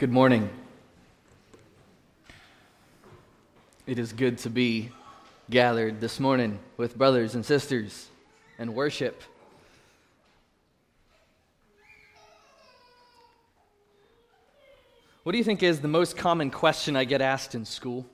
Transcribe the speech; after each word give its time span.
Good 0.00 0.10
morning. 0.10 0.48
It 3.86 3.98
is 3.98 4.14
good 4.14 4.38
to 4.38 4.48
be 4.48 4.88
gathered 5.50 6.00
this 6.00 6.18
morning 6.18 6.58
with 6.78 6.96
brothers 6.96 7.34
and 7.34 7.44
sisters 7.44 8.08
and 8.58 8.74
worship. 8.74 9.22
What 15.22 15.32
do 15.32 15.36
you 15.36 15.44
think 15.44 15.62
is 15.62 15.80
the 15.80 15.88
most 15.88 16.16
common 16.16 16.50
question 16.50 16.96
I 16.96 17.04
get 17.04 17.20
asked 17.20 17.54
in 17.54 17.66
school? 17.66 18.06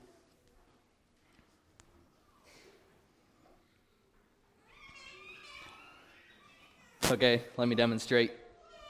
Okay, 7.09 7.43
let 7.55 7.69
me 7.69 7.75
demonstrate. 7.75 8.33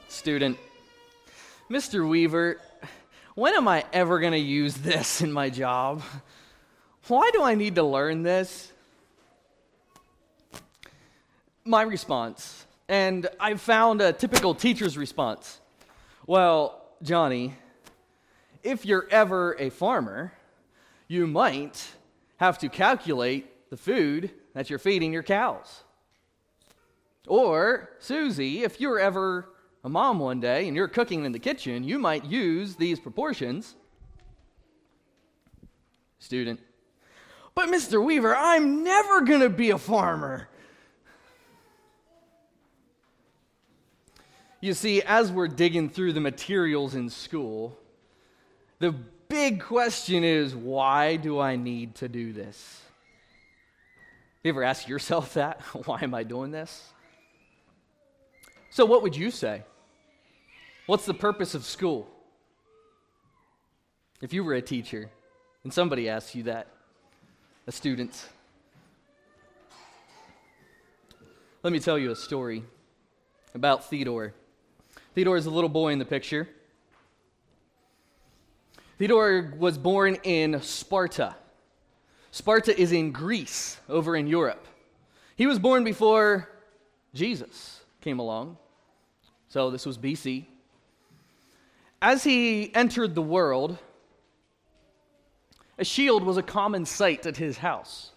Student, 0.08 0.58
Mr. 1.70 2.10
Weaver, 2.10 2.60
when 3.38 3.54
am 3.54 3.68
I 3.68 3.86
ever 3.94 4.20
going 4.20 4.32
to 4.32 4.40
use 4.40 4.74
this 4.74 5.22
in 5.22 5.32
my 5.32 5.52
job? 5.52 6.02
Why 7.08 7.30
do 7.32 7.44
I 7.44 7.54
need 7.54 7.76
to 7.76 7.84
learn 7.84 8.24
this? 8.24 8.72
My 11.64 11.84
response, 11.84 12.66
and 12.90 13.28
I've 13.40 13.62
found 13.62 14.02
a 14.02 14.12
typical 14.12 14.56
teacher's 14.56 14.98
response. 14.98 15.60
Well, 16.26 16.84
Johnny, 17.04 17.54
if 18.64 18.88
you're 18.88 19.08
ever 19.12 19.56
a 19.60 19.70
farmer, 19.70 20.34
you 21.08 21.28
might 21.28 21.86
have 22.38 22.58
to 22.58 22.70
calculate 22.70 23.70
the 23.70 23.78
food 23.78 24.32
that 24.56 24.72
you're 24.72 24.80
feeding 24.80 25.14
your 25.14 25.22
cows. 25.22 25.84
Or, 27.28 27.92
Susie, 28.00 28.64
if 28.64 28.82
you're 28.82 28.98
ever 28.98 29.48
a 29.88 29.90
mom 29.90 30.20
one 30.20 30.42
day 30.42 30.68
and 30.68 30.76
you're 30.76 30.90
cooking 30.90 31.24
in 31.24 31.32
the 31.32 31.40
kitchen, 31.40 31.82
you 31.82 31.98
might 31.98 32.26
use 32.26 32.76
these 32.76 33.00
proportions. 33.00 33.74
Student, 36.20 36.60
but 37.56 37.70
Mr. 37.70 38.04
Weaver, 38.04 38.36
I'm 38.36 38.84
never 38.84 39.22
going 39.22 39.40
to 39.40 39.50
be 39.50 39.70
a 39.70 39.78
farmer. 39.78 40.50
You 44.60 44.74
see, 44.74 45.02
as 45.04 45.32
we're 45.32 45.48
digging 45.48 45.90
through 45.90 46.12
the 46.12 46.20
materials 46.20 46.94
in 46.94 47.10
school, 47.10 47.78
the 48.80 48.92
big 48.92 49.62
question 49.62 50.26
is 50.26 50.54
why 50.54 51.16
do 51.16 51.40
I 51.40 51.56
need 51.56 51.96
to 51.96 52.10
do 52.10 52.34
this? 52.34 52.82
You 54.44 54.50
ever 54.50 54.64
ask 54.64 54.90
yourself 54.90 55.36
that? 55.36 55.62
why 55.86 56.00
am 56.02 56.14
I 56.14 56.24
doing 56.24 56.52
this? 56.52 56.92
So, 58.70 58.84
what 58.86 59.02
would 59.02 59.16
you 59.16 59.32
say? 59.32 59.64
What's 60.88 61.06
the 61.06 61.14
purpose 61.14 61.54
of 61.54 61.66
school? 61.66 62.08
If 64.22 64.32
you 64.32 64.42
were 64.46 64.54
a 64.54 64.62
teacher 64.62 65.10
and 65.66 65.74
somebody 65.74 66.08
asked 66.08 66.34
you 66.34 66.44
that, 66.44 66.68
a 67.68 67.74
student, 67.74 68.30
let 71.62 71.74
me 71.74 71.80
tell 71.82 72.00
you 72.00 72.12
a 72.12 72.16
story 72.16 72.64
about 73.54 73.90
Theodore. 73.90 74.34
Theodore 75.14 75.36
is 75.36 75.46
a 75.46 75.50
little 75.50 75.70
boy 75.70 75.92
in 75.92 76.00
the 76.00 76.06
picture. 76.06 76.48
Theodore 78.98 79.54
was 79.60 79.78
born 79.78 80.16
in 80.24 80.62
Sparta. 80.62 81.36
Sparta 82.32 82.80
is 82.80 82.94
in 82.94 83.12
Greece, 83.12 83.78
over 83.90 84.16
in 84.16 84.26
Europe. 84.26 84.66
He 85.36 85.48
was 85.48 85.60
born 85.60 85.84
before 85.84 86.48
Jesus 87.14 87.82
came 88.00 88.20
along. 88.20 88.56
So 89.50 89.70
this 89.70 89.86
was 89.86 89.98
BC. 89.98 90.46
As 92.02 92.24
he 92.24 92.74
entered 92.76 93.16
the 93.16 93.22
world, 93.22 93.78
a 95.78 95.84
shield 95.84 96.24
was 96.24 96.38
a 96.38 96.44
common 96.44 96.86
sight 96.86 97.26
at 97.26 97.38
his 97.38 97.58
house. 97.58 98.12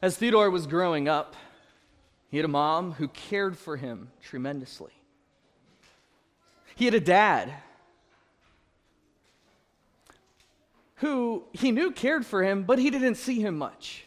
As 0.00 0.16
Theodore 0.16 0.50
was 0.50 0.66
growing 0.66 1.08
up, 1.08 1.34
he 2.30 2.36
had 2.36 2.44
a 2.44 2.48
mom 2.48 2.92
who 2.92 3.08
cared 3.08 3.58
for 3.58 3.76
him 3.76 4.10
tremendously. 4.22 4.92
He 6.76 6.84
had 6.84 6.94
a 6.94 7.00
dad 7.00 7.52
who 10.96 11.44
he 11.52 11.72
knew 11.72 11.90
cared 11.90 12.24
for 12.24 12.42
him, 12.42 12.62
but 12.62 12.78
he 12.78 12.90
didn't 12.90 13.16
see 13.16 13.40
him 13.40 13.58
much. 13.58 14.04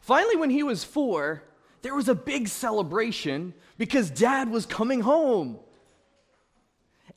Finally, 0.00 0.36
when 0.36 0.50
he 0.50 0.62
was 0.62 0.84
four, 0.84 1.42
there 1.82 1.94
was 1.94 2.08
a 2.08 2.14
big 2.14 2.48
celebration 2.48 3.54
because 3.78 4.10
dad 4.10 4.50
was 4.50 4.66
coming 4.66 5.00
home. 5.00 5.58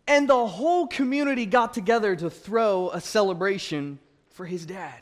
And 0.08 0.30
the 0.30 0.46
whole 0.46 0.88
community 0.88 1.46
got 1.46 1.74
together 1.74 2.16
to 2.16 2.30
throw 2.30 2.90
a 2.90 3.00
celebration 3.00 4.00
for 4.32 4.46
his 4.46 4.66
dad. 4.66 5.00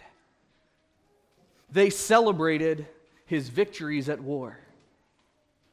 They 1.71 1.89
celebrated 1.89 2.85
his 3.25 3.49
victories 3.49 4.09
at 4.09 4.21
war. 4.21 4.59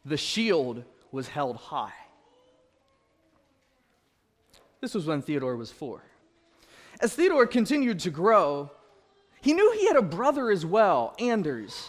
The 0.05 0.17
shield 0.17 0.85
was 1.13 1.29
held 1.29 1.57
high. 1.57 1.93
This 4.81 4.95
was 4.95 5.07
when 5.07 5.23
Theodore 5.23 5.57
was 5.57 5.73
four. 5.73 6.03
As 7.01 7.15
Theodore 7.15 7.47
continued 7.47 8.01
to 8.01 8.11
grow, 8.11 8.71
he 9.41 9.53
knew 9.53 9.73
he 9.73 9.87
had 9.87 9.97
a 9.97 10.03
brother 10.03 10.51
as 10.51 10.65
well, 10.65 11.15
Anders. 11.19 11.89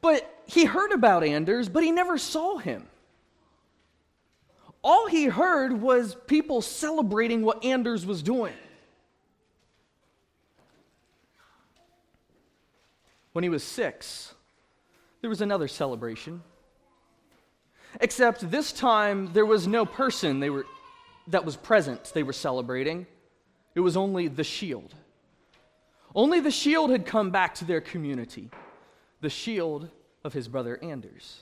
But 0.00 0.42
he 0.46 0.64
heard 0.64 0.92
about 0.92 1.24
Anders, 1.24 1.68
but 1.68 1.82
he 1.82 1.90
never 1.90 2.16
saw 2.16 2.58
him 2.58 2.86
all 4.82 5.06
he 5.06 5.26
heard 5.26 5.80
was 5.80 6.16
people 6.26 6.60
celebrating 6.60 7.42
what 7.42 7.64
Anders 7.64 8.04
was 8.04 8.22
doing. 8.22 8.54
When 13.32 13.44
he 13.44 13.48
was 13.48 13.62
six, 13.62 14.34
there 15.20 15.30
was 15.30 15.40
another 15.40 15.68
celebration. 15.68 16.42
Except 18.00 18.50
this 18.50 18.72
time 18.72 19.32
there 19.32 19.46
was 19.46 19.66
no 19.66 19.86
person 19.86 20.40
they 20.40 20.50
were, 20.50 20.66
that 21.28 21.44
was 21.44 21.56
present 21.56 22.12
they 22.14 22.22
were 22.22 22.32
celebrating. 22.32 23.06
It 23.74 23.80
was 23.80 23.96
only 23.96 24.28
the 24.28 24.44
shield. 24.44 24.94
Only 26.14 26.40
the 26.40 26.50
shield 26.50 26.90
had 26.90 27.06
come 27.06 27.30
back 27.30 27.54
to 27.56 27.64
their 27.64 27.80
community, 27.80 28.50
the 29.20 29.30
shield 29.30 29.88
of 30.24 30.32
his 30.32 30.48
brother 30.48 30.78
Anders. 30.82 31.40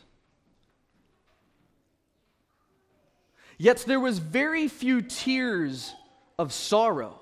Yet 3.60 3.84
there 3.86 4.00
was 4.00 4.20
very 4.20 4.68
few 4.68 5.02
tears 5.02 5.94
of 6.38 6.50
sorrow. 6.50 7.20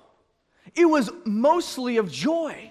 It 0.72 0.84
was 0.84 1.10
mostly 1.24 1.96
of 1.96 2.12
joy. 2.12 2.70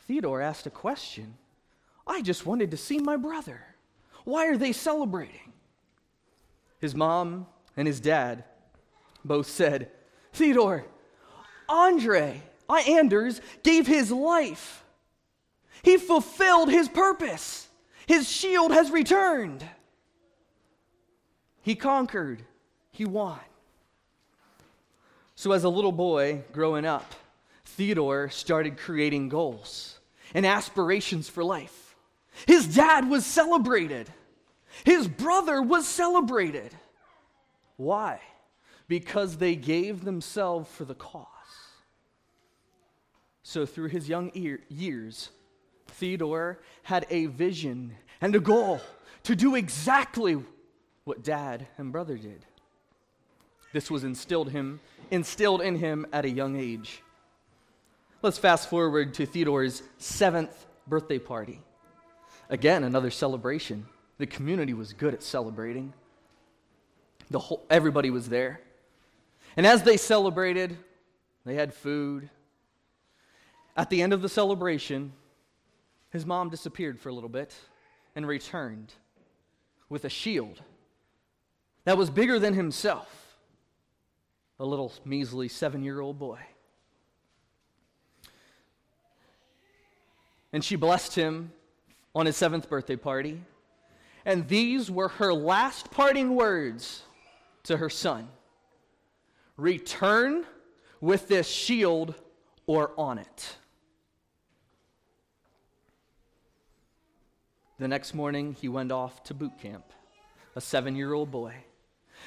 Theodore 0.00 0.42
asked 0.42 0.66
a 0.66 0.70
question. 0.70 1.38
I 2.06 2.20
just 2.20 2.44
wanted 2.44 2.70
to 2.72 2.76
see 2.76 2.98
my 2.98 3.16
brother. 3.16 3.62
Why 4.24 4.48
are 4.48 4.58
they 4.58 4.72
celebrating? 4.72 5.54
His 6.80 6.94
mom 6.94 7.46
and 7.78 7.88
his 7.88 7.98
dad 7.98 8.44
both 9.24 9.46
said, 9.46 9.90
Theodore, 10.34 10.84
Andre, 11.66 12.42
I 12.68 12.80
Anders, 12.82 13.40
gave 13.62 13.86
his 13.86 14.12
life. 14.12 14.84
He 15.80 15.96
fulfilled 15.96 16.68
his 16.68 16.90
purpose. 16.90 17.68
His 18.06 18.30
shield 18.30 18.70
has 18.70 18.90
returned. 18.90 19.66
He 21.66 21.74
conquered, 21.74 22.44
he 22.92 23.04
won. 23.04 23.40
So, 25.34 25.50
as 25.50 25.64
a 25.64 25.68
little 25.68 25.90
boy 25.90 26.44
growing 26.52 26.86
up, 26.86 27.12
Theodore 27.64 28.30
started 28.30 28.78
creating 28.78 29.30
goals 29.30 29.98
and 30.32 30.46
aspirations 30.46 31.28
for 31.28 31.42
life. 31.42 31.96
His 32.46 32.72
dad 32.72 33.10
was 33.10 33.26
celebrated, 33.26 34.08
his 34.84 35.08
brother 35.08 35.60
was 35.60 35.88
celebrated. 35.88 36.72
Why? 37.76 38.20
Because 38.86 39.38
they 39.38 39.56
gave 39.56 40.04
themselves 40.04 40.70
for 40.70 40.84
the 40.84 40.94
cause. 40.94 41.26
So, 43.42 43.66
through 43.66 43.88
his 43.88 44.08
young 44.08 44.30
ear- 44.34 44.62
years, 44.68 45.30
Theodore 45.88 46.60
had 46.84 47.08
a 47.10 47.26
vision 47.26 47.96
and 48.20 48.36
a 48.36 48.40
goal 48.40 48.80
to 49.24 49.34
do 49.34 49.56
exactly 49.56 50.44
what 51.06 51.22
dad 51.22 51.68
and 51.78 51.92
brother 51.92 52.18
did. 52.18 52.44
This 53.72 53.90
was 53.90 54.02
instilled 54.02 54.50
him 54.50 54.80
instilled 55.10 55.62
in 55.62 55.76
him 55.76 56.04
at 56.12 56.24
a 56.24 56.28
young 56.28 56.56
age. 56.56 57.00
Let's 58.22 58.38
fast 58.38 58.68
forward 58.68 59.14
to 59.14 59.24
Theodore's 59.24 59.84
seventh 59.98 60.66
birthday 60.88 61.20
party. 61.20 61.60
Again, 62.50 62.82
another 62.82 63.10
celebration. 63.10 63.86
The 64.18 64.26
community 64.26 64.74
was 64.74 64.92
good 64.92 65.14
at 65.14 65.22
celebrating. 65.22 65.92
The 67.30 67.38
whole, 67.38 67.64
everybody 67.70 68.10
was 68.10 68.28
there. 68.28 68.60
And 69.56 69.64
as 69.64 69.84
they 69.84 69.96
celebrated, 69.96 70.76
they 71.44 71.54
had 71.54 71.72
food. 71.72 72.30
At 73.76 73.90
the 73.90 74.02
end 74.02 74.12
of 74.12 74.22
the 74.22 74.28
celebration, 74.28 75.12
his 76.10 76.26
mom 76.26 76.50
disappeared 76.50 76.98
for 76.98 77.10
a 77.10 77.12
little 77.12 77.28
bit 77.28 77.54
and 78.16 78.26
returned 78.26 78.92
with 79.88 80.04
a 80.04 80.08
shield 80.08 80.62
that 81.86 81.96
was 81.96 82.10
bigger 82.10 82.40
than 82.40 82.52
himself, 82.52 83.38
a 84.58 84.64
little 84.64 84.92
measly 85.04 85.46
seven 85.46 85.84
year 85.84 86.00
old 86.00 86.18
boy. 86.18 86.40
And 90.52 90.64
she 90.64 90.74
blessed 90.74 91.14
him 91.14 91.52
on 92.12 92.26
his 92.26 92.36
seventh 92.36 92.68
birthday 92.68 92.96
party. 92.96 93.40
And 94.24 94.48
these 94.48 94.90
were 94.90 95.08
her 95.08 95.32
last 95.32 95.92
parting 95.92 96.34
words 96.34 97.02
to 97.62 97.76
her 97.76 97.88
son 97.88 98.28
Return 99.56 100.44
with 101.00 101.28
this 101.28 101.48
shield 101.48 102.14
or 102.66 102.90
on 102.98 103.18
it. 103.18 103.56
The 107.78 107.86
next 107.86 108.12
morning, 108.12 108.56
he 108.60 108.68
went 108.68 108.90
off 108.90 109.22
to 109.24 109.34
boot 109.34 109.56
camp, 109.60 109.84
a 110.56 110.60
seven 110.60 110.96
year 110.96 111.12
old 111.12 111.30
boy. 111.30 111.54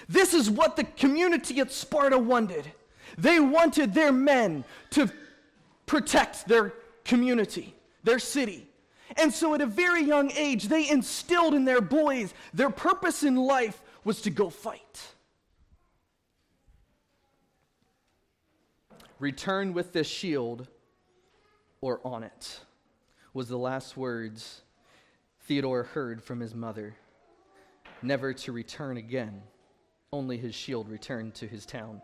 This 0.07 0.33
is 0.33 0.49
what 0.49 0.75
the 0.75 0.83
community 0.83 1.59
at 1.59 1.71
Sparta 1.71 2.17
wanted. 2.17 2.71
They 3.17 3.39
wanted 3.39 3.93
their 3.93 4.11
men 4.11 4.63
to 4.91 5.11
protect 5.85 6.47
their 6.47 6.73
community, 7.03 7.75
their 8.03 8.19
city. 8.19 8.67
And 9.17 9.33
so, 9.33 9.55
at 9.55 9.61
a 9.61 9.65
very 9.65 10.03
young 10.03 10.31
age, 10.31 10.67
they 10.67 10.87
instilled 10.87 11.53
in 11.53 11.65
their 11.65 11.81
boys 11.81 12.33
their 12.53 12.69
purpose 12.69 13.23
in 13.23 13.35
life 13.35 13.81
was 14.03 14.21
to 14.21 14.29
go 14.29 14.49
fight. 14.49 15.01
Return 19.19 19.73
with 19.73 19.91
this 19.91 20.07
shield 20.07 20.67
or 21.81 21.99
on 22.05 22.23
it, 22.23 22.59
was 23.33 23.47
the 23.47 23.57
last 23.57 23.97
words 23.97 24.61
Theodore 25.41 25.83
heard 25.83 26.21
from 26.21 26.39
his 26.39 26.53
mother. 26.53 26.95
Never 28.01 28.33
to 28.33 28.51
return 28.51 28.97
again, 28.97 29.41
only 30.11 30.37
his 30.37 30.55
shield 30.55 30.89
returned 30.89 31.35
to 31.35 31.47
his 31.47 31.65
town. 31.65 32.01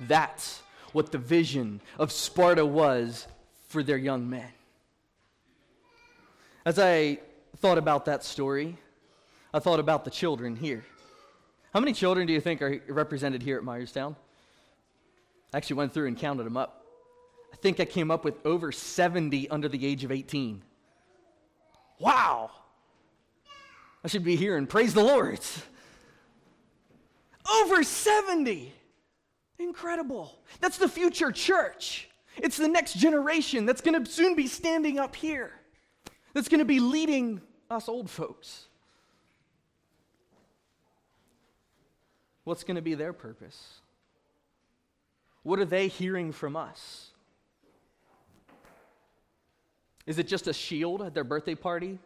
That's 0.00 0.60
what 0.92 1.10
the 1.10 1.18
vision 1.18 1.80
of 1.98 2.12
Sparta 2.12 2.66
was 2.66 3.26
for 3.68 3.82
their 3.82 3.96
young 3.96 4.28
men. 4.28 4.48
As 6.66 6.78
I 6.78 7.18
thought 7.58 7.78
about 7.78 8.04
that 8.06 8.24
story, 8.24 8.76
I 9.54 9.58
thought 9.58 9.80
about 9.80 10.04
the 10.04 10.10
children 10.10 10.54
here. 10.54 10.84
How 11.72 11.80
many 11.80 11.94
children 11.94 12.26
do 12.26 12.32
you 12.32 12.40
think 12.40 12.60
are 12.60 12.82
represented 12.88 13.42
here 13.42 13.56
at 13.56 13.64
Myerstown? 13.64 14.16
I 15.54 15.56
actually 15.56 15.76
went 15.76 15.94
through 15.94 16.08
and 16.08 16.18
counted 16.18 16.44
them 16.44 16.58
up. 16.58 16.84
I 17.54 17.56
think 17.56 17.80
I 17.80 17.86
came 17.86 18.10
up 18.10 18.22
with 18.22 18.34
over 18.44 18.70
70 18.70 19.48
under 19.48 19.68
the 19.68 19.86
age 19.86 20.04
of 20.04 20.12
18. 20.12 20.62
Wow! 21.98 22.50
I 24.04 24.08
should 24.08 24.24
be 24.24 24.36
here 24.36 24.58
and 24.58 24.68
praise 24.68 24.92
the 24.92 25.02
Lord. 25.02 25.40
Over 27.48 27.82
70! 27.82 28.72
Incredible. 29.58 30.38
That's 30.60 30.78
the 30.78 30.88
future 30.88 31.32
church. 31.32 32.08
It's 32.36 32.56
the 32.56 32.68
next 32.68 32.94
generation 32.94 33.64
that's 33.64 33.80
going 33.80 34.02
to 34.02 34.10
soon 34.10 34.34
be 34.34 34.46
standing 34.46 34.98
up 34.98 35.16
here, 35.16 35.52
that's 36.34 36.48
going 36.48 36.58
to 36.58 36.66
be 36.66 36.80
leading 36.80 37.40
us 37.70 37.88
old 37.88 38.10
folks. 38.10 38.66
What's 42.44 42.62
going 42.62 42.76
to 42.76 42.82
be 42.82 42.94
their 42.94 43.12
purpose? 43.12 43.80
What 45.42 45.58
are 45.58 45.64
they 45.64 45.88
hearing 45.88 46.32
from 46.32 46.56
us? 46.56 47.10
Is 50.06 50.18
it 50.18 50.28
just 50.28 50.46
a 50.46 50.52
shield 50.52 51.02
at 51.02 51.14
their 51.14 51.24
birthday 51.24 51.56
party? 51.56 51.98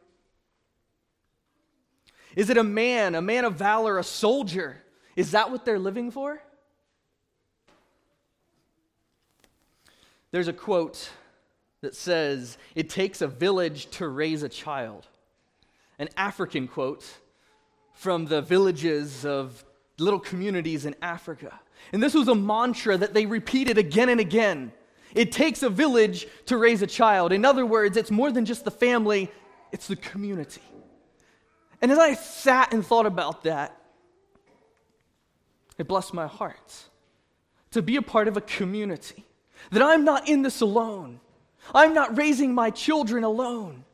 Is 2.37 2.49
it 2.49 2.57
a 2.57 2.65
man, 2.65 3.15
a 3.15 3.21
man 3.21 3.45
of 3.45 3.55
valor, 3.55 3.99
a 3.99 4.05
soldier? 4.05 4.83
Is 5.17 5.33
that 5.33 5.51
what 5.51 5.65
they're 5.65 5.79
living 5.79 6.11
for? 6.11 6.41
There's 10.31 10.49
a 10.49 10.53
quote 10.53 11.11
that 11.81 11.95
says, 11.95 12.59
It 12.75 12.89
takes 12.89 13.21
a 13.21 13.27
village 13.27 13.91
to 13.93 14.09
raise 14.09 14.43
a 14.43 14.49
child. 14.49 15.07
An 15.99 16.09
African 16.17 16.69
quote 16.69 17.05
from 17.93 18.27
the 18.27 18.41
villages 18.41 19.27
of 19.27 19.65
little 19.99 20.21
communities 20.21 20.87
in 20.87 20.95
Africa. 21.03 21.61
And 21.93 22.03
this 22.03 22.15
was 22.15 22.29
a 22.29 22.35
mantra 22.35 22.97
that 22.97 23.13
they 23.13 23.27
repeated 23.27 23.79
again 23.79 24.09
and 24.09 24.21
again. 24.21 24.73
It 25.15 25.33
takes 25.33 25.63
a 25.63 25.69
village 25.69 26.27
to 26.47 26.57
raise 26.57 26.83
a 26.83 26.87
child. 26.87 27.33
In 27.33 27.45
other 27.45 27.67
words, 27.67 27.97
it's 27.97 28.11
more 28.11 28.31
than 28.31 28.45
just 28.45 28.65
the 28.65 28.71
family, 28.71 29.31
it's 29.73 29.89
the 29.89 29.97
community. 29.97 30.63
And 31.83 31.91
as 31.91 31.99
I 31.99 32.15
sat 32.15 32.73
and 32.73 32.87
thought 32.87 33.07
about 33.07 33.45
that, 33.45 33.80
it 35.81 35.89
blessed 35.89 36.13
my 36.13 36.27
heart 36.27 36.85
to 37.71 37.81
be 37.81 37.97
a 37.97 38.03
part 38.03 38.29
of 38.29 38.37
a 38.37 38.41
community. 38.43 39.25
That 39.71 39.83
I'm 39.83 40.05
not 40.05 40.29
in 40.29 40.43
this 40.43 40.61
alone. 40.61 41.21
I'm 41.75 41.95
not 41.95 42.17
raising 42.17 42.55
my 42.55 42.71
children 42.71 43.25
alone. 43.25 43.85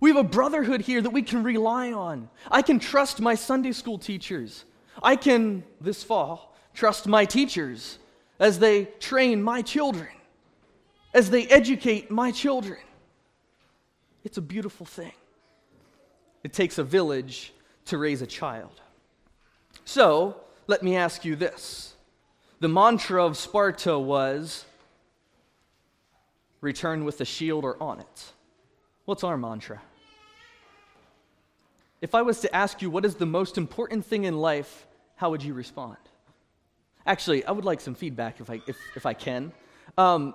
We 0.00 0.10
have 0.10 0.16
a 0.16 0.28
brotherhood 0.28 0.82
here 0.82 1.00
that 1.00 1.10
we 1.10 1.22
can 1.22 1.42
rely 1.42 1.92
on. 1.92 2.28
I 2.50 2.62
can 2.62 2.78
trust 2.78 3.20
my 3.20 3.34
Sunday 3.34 3.72
school 3.72 3.98
teachers. 3.98 4.64
I 5.02 5.16
can, 5.16 5.64
this 5.80 6.02
fall, 6.04 6.54
trust 6.72 7.06
my 7.06 7.24
teachers 7.24 7.98
as 8.38 8.58
they 8.58 8.84
train 9.00 9.42
my 9.42 9.62
children, 9.62 10.08
as 11.12 11.30
they 11.30 11.46
educate 11.46 12.10
my 12.10 12.30
children. 12.30 12.80
It's 14.24 14.38
a 14.38 14.42
beautiful 14.42 14.86
thing. 14.86 15.12
It 16.42 16.52
takes 16.52 16.78
a 16.78 16.84
village 16.84 17.52
to 17.86 17.98
raise 17.98 18.22
a 18.22 18.26
child. 18.26 18.80
So, 19.84 20.36
let 20.66 20.82
me 20.82 20.96
ask 20.96 21.24
you 21.24 21.36
this. 21.36 21.94
The 22.60 22.68
mantra 22.68 23.24
of 23.24 23.36
Sparta 23.36 23.98
was 23.98 24.64
return 26.60 27.04
with 27.04 27.18
the 27.18 27.24
shield 27.24 27.64
or 27.64 27.80
on 27.82 28.00
it. 28.00 28.32
What's 29.04 29.22
our 29.22 29.36
mantra? 29.36 29.82
If 32.00 32.14
I 32.14 32.22
was 32.22 32.40
to 32.40 32.54
ask 32.54 32.80
you 32.82 32.90
what 32.90 33.04
is 33.04 33.16
the 33.16 33.26
most 33.26 33.58
important 33.58 34.04
thing 34.04 34.24
in 34.24 34.38
life, 34.38 34.86
how 35.16 35.30
would 35.30 35.42
you 35.42 35.54
respond? 35.54 35.96
Actually, 37.06 37.44
I 37.44 37.52
would 37.52 37.64
like 37.64 37.80
some 37.80 37.94
feedback 37.94 38.40
if 38.40 38.48
I, 38.48 38.60
if, 38.66 38.76
if 38.96 39.04
I 39.04 39.12
can. 39.12 39.52
Um, 39.98 40.34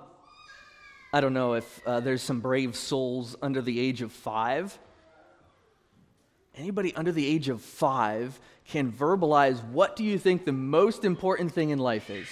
I 1.11 1.21
don't 1.21 1.33
know 1.33 1.53
if 1.53 1.81
uh, 1.87 1.99
there's 1.99 2.21
some 2.21 2.39
brave 2.39 2.75
souls 2.75 3.35
under 3.41 3.61
the 3.61 3.79
age 3.79 4.03
of 4.03 4.11
five. 4.11 4.77
Anybody 6.55 6.95
under 6.95 7.11
the 7.11 7.25
age 7.25 7.49
of 7.49 7.61
five 7.61 8.39
can 8.65 8.91
verbalize 8.91 9.63
what 9.65 9.95
do 9.95 10.03
you 10.03 10.19
think 10.19 10.45
the 10.45 10.51
most 10.51 11.05
important 11.05 11.51
thing 11.51 11.69
in 11.69 11.79
life 11.79 12.09
is? 12.09 12.27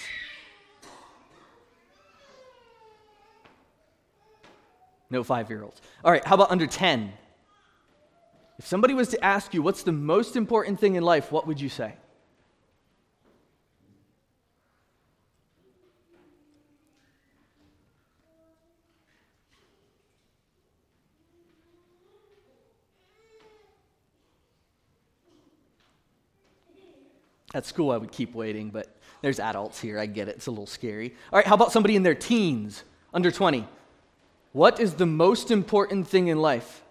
No 5.10 5.24
five 5.24 5.48
year 5.48 5.62
olds. 5.62 5.80
All 6.04 6.12
right, 6.12 6.24
how 6.24 6.34
about 6.34 6.50
under 6.50 6.66
10? 6.66 7.12
If 8.58 8.66
somebody 8.66 8.92
was 8.92 9.08
to 9.08 9.24
ask 9.24 9.54
you 9.54 9.62
what's 9.62 9.82
the 9.82 9.92
most 9.92 10.36
important 10.36 10.80
thing 10.80 10.96
in 10.96 11.02
life, 11.02 11.32
what 11.32 11.46
would 11.46 11.60
you 11.60 11.68
say? 11.68 11.94
At 27.58 27.66
school, 27.66 27.90
I 27.90 27.96
would 27.96 28.12
keep 28.12 28.36
waiting, 28.36 28.70
but 28.70 28.86
there's 29.20 29.40
adults 29.40 29.80
here. 29.80 29.98
I 29.98 30.06
get 30.06 30.28
it. 30.28 30.36
It's 30.36 30.46
a 30.46 30.50
little 30.52 30.64
scary. 30.64 31.12
All 31.32 31.38
right, 31.38 31.44
how 31.44 31.56
about 31.56 31.72
somebody 31.72 31.96
in 31.96 32.04
their 32.04 32.14
teens, 32.14 32.84
under 33.12 33.32
20? 33.32 33.66
What 34.52 34.78
is 34.78 34.94
the 34.94 35.06
most 35.06 35.50
important 35.50 36.06
thing 36.06 36.28
in 36.28 36.38
life? 36.38 36.84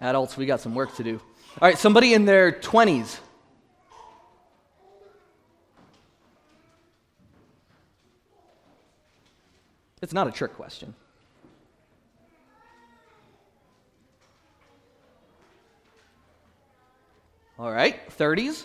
Adults, 0.00 0.38
we 0.38 0.46
got 0.46 0.62
some 0.62 0.74
work 0.74 0.96
to 0.96 1.04
do. 1.04 1.20
All 1.60 1.68
right, 1.68 1.76
somebody 1.76 2.14
in 2.14 2.24
their 2.24 2.50
20s. 2.50 3.18
It's 10.02 10.12
not 10.12 10.26
a 10.26 10.30
trick 10.30 10.54
question. 10.54 10.94
All 17.58 17.70
right, 17.70 18.08
30s. 18.16 18.64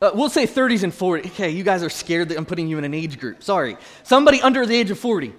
Uh, 0.00 0.12
we'll 0.14 0.30
say 0.30 0.46
30s 0.46 0.84
and 0.84 0.94
40. 0.94 1.28
Okay, 1.30 1.50
you 1.50 1.64
guys 1.64 1.82
are 1.82 1.90
scared 1.90 2.28
that 2.28 2.38
I'm 2.38 2.46
putting 2.46 2.68
you 2.68 2.78
in 2.78 2.84
an 2.84 2.94
age 2.94 3.18
group. 3.18 3.42
Sorry. 3.42 3.76
Somebody 4.04 4.40
under 4.40 4.64
the 4.64 4.74
age 4.74 4.90
of 4.90 4.98
40. 4.98 5.34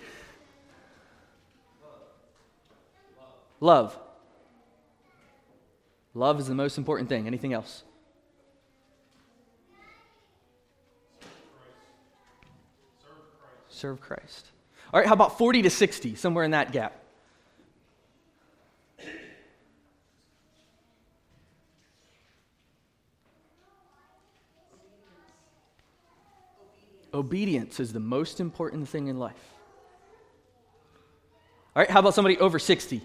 Love. 3.61 3.97
Love 6.13 6.39
is 6.39 6.47
the 6.47 6.55
most 6.55 6.77
important 6.77 7.07
thing. 7.07 7.27
Anything 7.27 7.53
else? 7.53 7.83
Serve 13.81 13.99
Christ. 13.99 14.45
All 14.93 14.99
right, 14.99 15.07
how 15.07 15.15
about 15.15 15.39
40 15.39 15.63
to 15.63 15.69
60, 15.71 16.13
somewhere 16.15 16.43
in 16.43 16.51
that 16.51 16.71
gap? 16.71 16.97
Obedience 27.11 27.79
is 27.79 27.91
the 27.91 27.99
most 27.99 28.39
important 28.39 28.87
thing 28.87 29.07
in 29.07 29.17
life. 29.17 29.33
All 31.75 31.81
right, 31.81 31.89
how 31.89 32.01
about 32.01 32.13
somebody 32.13 32.37
over 32.37 32.59
60? 32.59 33.01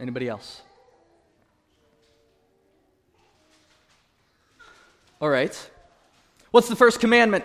Anybody 0.00 0.28
else? 0.28 0.62
All 5.20 5.28
right. 5.28 5.70
What's 6.50 6.68
the 6.68 6.76
first 6.76 7.00
commandment? 7.00 7.44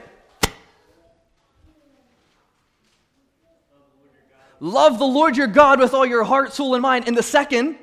Love 4.59 4.97
the 4.97 5.05
Lord 5.05 5.35
your 5.35 5.47
God 5.47 5.79
with 5.79 5.93
all 5.93 6.05
your 6.05 6.23
heart, 6.23 6.53
soul, 6.53 6.75
and 6.75 6.81
mind. 6.81 7.07
And 7.07 7.17
the 7.17 7.23
second, 7.23 7.77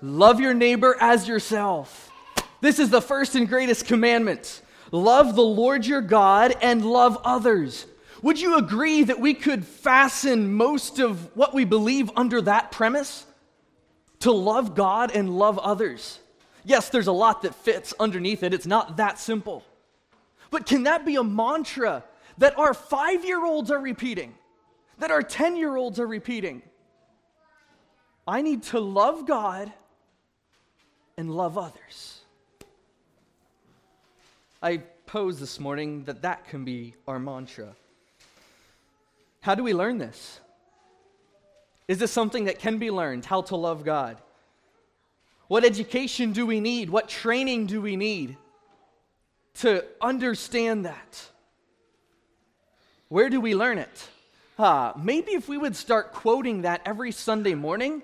love 0.00 0.40
your 0.40 0.54
neighbor 0.54 0.96
as 1.00 1.28
yourself. 1.28 2.10
This 2.62 2.78
is 2.78 2.90
the 2.90 3.02
first 3.02 3.34
and 3.34 3.48
greatest 3.48 3.86
commandment. 3.86 4.62
Love 4.90 5.34
the 5.34 5.42
Lord 5.42 5.84
your 5.84 6.00
God 6.00 6.54
and 6.62 6.84
love 6.84 7.18
others. 7.24 7.86
Would 8.22 8.40
you 8.40 8.56
agree 8.56 9.02
that 9.02 9.18
we 9.20 9.34
could 9.34 9.66
fasten 9.66 10.54
most 10.54 11.00
of 11.00 11.36
what 11.36 11.52
we 11.52 11.64
believe 11.64 12.10
under 12.16 12.40
that 12.42 12.70
premise? 12.70 13.26
To 14.20 14.30
love 14.30 14.76
God 14.76 15.10
and 15.10 15.28
love 15.28 15.58
others. 15.58 16.20
Yes, 16.64 16.88
there's 16.88 17.06
a 17.06 17.12
lot 17.12 17.42
that 17.42 17.54
fits 17.54 17.92
underneath 17.98 18.42
it. 18.42 18.54
It's 18.54 18.66
not 18.66 18.96
that 18.96 19.18
simple. 19.18 19.64
But 20.50 20.66
can 20.66 20.84
that 20.84 21.04
be 21.04 21.16
a 21.16 21.24
mantra 21.24 22.04
that 22.38 22.58
our 22.58 22.74
five 22.74 23.24
year 23.24 23.44
olds 23.44 23.70
are 23.70 23.80
repeating, 23.80 24.34
that 24.98 25.10
our 25.10 25.22
10 25.22 25.56
year 25.56 25.76
olds 25.76 25.98
are 25.98 26.06
repeating? 26.06 26.62
I 28.26 28.42
need 28.42 28.62
to 28.64 28.78
love 28.78 29.26
God 29.26 29.72
and 31.16 31.34
love 31.34 31.58
others. 31.58 32.20
I 34.62 34.78
pose 35.06 35.40
this 35.40 35.58
morning 35.58 36.04
that 36.04 36.22
that 36.22 36.46
can 36.48 36.64
be 36.64 36.94
our 37.08 37.18
mantra. 37.18 37.74
How 39.40 39.56
do 39.56 39.64
we 39.64 39.74
learn 39.74 39.98
this? 39.98 40.38
Is 41.88 41.98
this 41.98 42.12
something 42.12 42.44
that 42.44 42.60
can 42.60 42.78
be 42.78 42.90
learned? 42.90 43.24
How 43.24 43.42
to 43.42 43.56
love 43.56 43.84
God? 43.84 44.18
What 45.52 45.66
education 45.66 46.32
do 46.32 46.46
we 46.46 46.60
need? 46.60 46.88
What 46.88 47.10
training 47.10 47.66
do 47.66 47.82
we 47.82 47.94
need 47.94 48.38
to 49.56 49.84
understand 50.00 50.86
that? 50.86 51.28
Where 53.10 53.28
do 53.28 53.38
we 53.38 53.54
learn 53.54 53.76
it? 53.76 54.08
Uh, 54.58 54.94
maybe 54.96 55.32
if 55.32 55.50
we 55.50 55.58
would 55.58 55.76
start 55.76 56.14
quoting 56.14 56.62
that 56.62 56.80
every 56.86 57.12
Sunday 57.12 57.52
morning, 57.52 58.00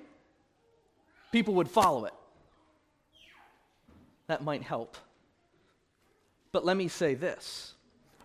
people 1.33 1.55
would 1.55 1.71
follow 1.71 2.05
it. 2.05 2.12
That 4.26 4.45
might 4.45 4.62
help. 4.62 4.99
But 6.52 6.67
let 6.67 6.76
me 6.76 6.88
say 6.88 7.14
this 7.14 7.73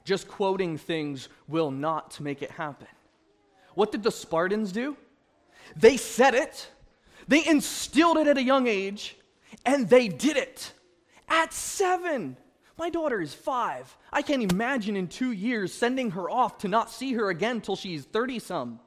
just 0.04 0.28
quoting 0.28 0.78
things 0.78 1.30
will 1.48 1.72
not 1.72 2.20
make 2.20 2.42
it 2.42 2.52
happen. 2.52 2.88
What 3.74 3.90
did 3.94 4.04
the 4.04 4.12
Spartans 4.12 4.74
do? 4.74 4.98
They 5.78 5.96
said 5.96 6.34
it, 6.34 6.68
they 7.28 7.46
instilled 7.46 8.18
it 8.18 8.28
at 8.28 8.38
a 8.38 8.44
young 8.44 8.68
age, 8.68 9.16
and 9.66 9.90
they 9.90 10.08
did 10.08 10.38
it 10.38 10.74
at 11.28 11.54
seven. 11.54 12.38
My 12.78 12.90
daughter 12.90 13.22
is 13.22 13.34
five. 13.34 13.96
I 14.12 14.22
can't 14.22 14.52
imagine 14.52 14.96
in 14.96 15.08
two 15.08 15.32
years 15.32 15.74
sending 15.74 16.12
her 16.12 16.30
off 16.30 16.60
to 16.60 16.68
not 16.68 16.90
see 16.90 17.14
her 17.14 17.30
again 17.30 17.62
till 17.62 17.76
she's 17.76 18.04
30 18.06 18.40
some. 18.40 18.80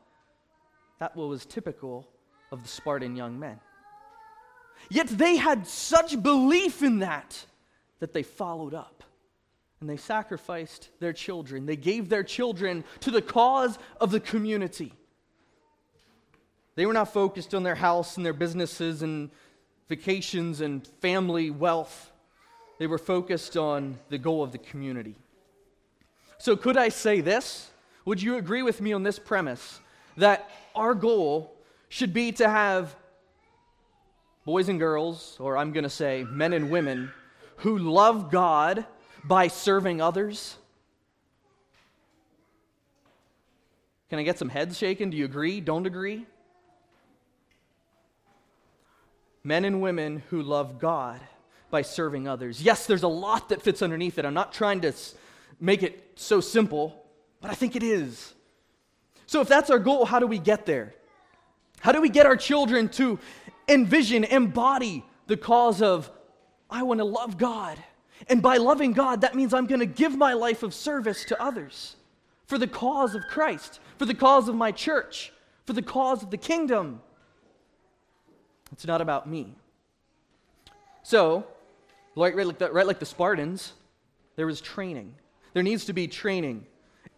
That 0.98 1.14
was 1.16 1.46
typical 1.46 2.08
of 2.50 2.62
the 2.62 2.68
Spartan 2.68 3.16
young 3.16 3.38
men. 3.38 3.60
Yet 4.90 5.08
they 5.08 5.36
had 5.36 5.66
such 5.66 6.20
belief 6.22 6.82
in 6.82 7.00
that 7.00 7.44
that 7.98 8.12
they 8.12 8.22
followed 8.22 8.74
up 8.74 9.02
and 9.80 9.88
they 9.88 9.96
sacrificed 9.96 10.90
their 11.00 11.12
children. 11.12 11.66
They 11.66 11.76
gave 11.76 12.08
their 12.08 12.22
children 12.22 12.84
to 13.00 13.10
the 13.10 13.22
cause 13.22 13.78
of 14.00 14.10
the 14.10 14.20
community. 14.20 14.92
They 16.76 16.86
were 16.86 16.92
not 16.92 17.12
focused 17.12 17.54
on 17.54 17.62
their 17.62 17.74
house 17.74 18.16
and 18.16 18.24
their 18.24 18.34
businesses 18.34 19.02
and 19.02 19.30
vacations 19.88 20.60
and 20.60 20.86
family 21.00 21.50
wealth. 21.50 22.12
They 22.78 22.86
were 22.86 22.98
focused 22.98 23.56
on 23.56 23.98
the 24.10 24.18
goal 24.18 24.42
of 24.42 24.52
the 24.52 24.58
community. 24.58 25.16
So, 26.38 26.54
could 26.54 26.76
I 26.76 26.90
say 26.90 27.22
this? 27.22 27.70
Would 28.04 28.22
you 28.22 28.36
agree 28.36 28.62
with 28.62 28.80
me 28.80 28.92
on 28.92 29.02
this 29.02 29.18
premise 29.18 29.80
that 30.18 30.48
our 30.74 30.94
goal 30.94 31.56
should 31.88 32.12
be 32.12 32.30
to 32.32 32.48
have 32.48 32.94
boys 34.44 34.68
and 34.68 34.78
girls, 34.78 35.36
or 35.40 35.56
I'm 35.56 35.72
going 35.72 35.84
to 35.84 35.90
say 35.90 36.24
men 36.28 36.52
and 36.52 36.70
women, 36.70 37.10
who 37.56 37.78
love 37.78 38.30
God 38.30 38.84
by 39.24 39.48
serving 39.48 40.02
others? 40.02 40.56
Can 44.10 44.18
I 44.18 44.22
get 44.22 44.38
some 44.38 44.50
heads 44.50 44.76
shaken? 44.76 45.08
Do 45.08 45.16
you 45.16 45.24
agree? 45.24 45.60
Don't 45.60 45.86
agree? 45.86 46.26
Men 49.46 49.64
and 49.64 49.80
women 49.80 50.24
who 50.30 50.42
love 50.42 50.80
God 50.80 51.20
by 51.70 51.82
serving 51.82 52.26
others. 52.26 52.60
Yes, 52.60 52.86
there's 52.86 53.04
a 53.04 53.08
lot 53.08 53.50
that 53.50 53.62
fits 53.62 53.80
underneath 53.80 54.18
it. 54.18 54.24
I'm 54.24 54.34
not 54.34 54.52
trying 54.52 54.80
to 54.80 54.92
make 55.60 55.84
it 55.84 56.14
so 56.16 56.40
simple, 56.40 57.00
but 57.40 57.52
I 57.52 57.54
think 57.54 57.76
it 57.76 57.84
is. 57.84 58.34
So, 59.26 59.40
if 59.40 59.46
that's 59.46 59.70
our 59.70 59.78
goal, 59.78 60.04
how 60.04 60.18
do 60.18 60.26
we 60.26 60.40
get 60.40 60.66
there? 60.66 60.96
How 61.78 61.92
do 61.92 62.00
we 62.00 62.08
get 62.08 62.26
our 62.26 62.36
children 62.36 62.88
to 62.90 63.20
envision, 63.68 64.24
embody 64.24 65.04
the 65.28 65.36
cause 65.36 65.80
of, 65.80 66.10
I 66.68 66.82
want 66.82 66.98
to 66.98 67.04
love 67.04 67.38
God? 67.38 67.78
And 68.28 68.42
by 68.42 68.56
loving 68.56 68.94
God, 68.94 69.20
that 69.20 69.36
means 69.36 69.54
I'm 69.54 69.66
going 69.66 69.78
to 69.78 69.86
give 69.86 70.16
my 70.16 70.32
life 70.32 70.64
of 70.64 70.74
service 70.74 71.24
to 71.26 71.40
others 71.40 71.94
for 72.46 72.58
the 72.58 72.66
cause 72.66 73.14
of 73.14 73.22
Christ, 73.28 73.78
for 73.96 74.06
the 74.06 74.14
cause 74.14 74.48
of 74.48 74.56
my 74.56 74.72
church, 74.72 75.32
for 75.66 75.72
the 75.72 75.82
cause 75.82 76.24
of 76.24 76.32
the 76.32 76.36
kingdom. 76.36 77.00
It's 78.72 78.86
not 78.86 79.00
about 79.00 79.28
me. 79.28 79.54
So, 81.02 81.46
right, 82.16 82.34
right, 82.34 82.46
like 82.46 82.58
the, 82.58 82.70
right 82.70 82.86
like 82.86 82.98
the 82.98 83.06
Spartans, 83.06 83.72
there 84.36 84.46
was 84.46 84.60
training. 84.60 85.14
There 85.54 85.62
needs 85.62 85.84
to 85.86 85.92
be 85.92 86.08
training. 86.08 86.66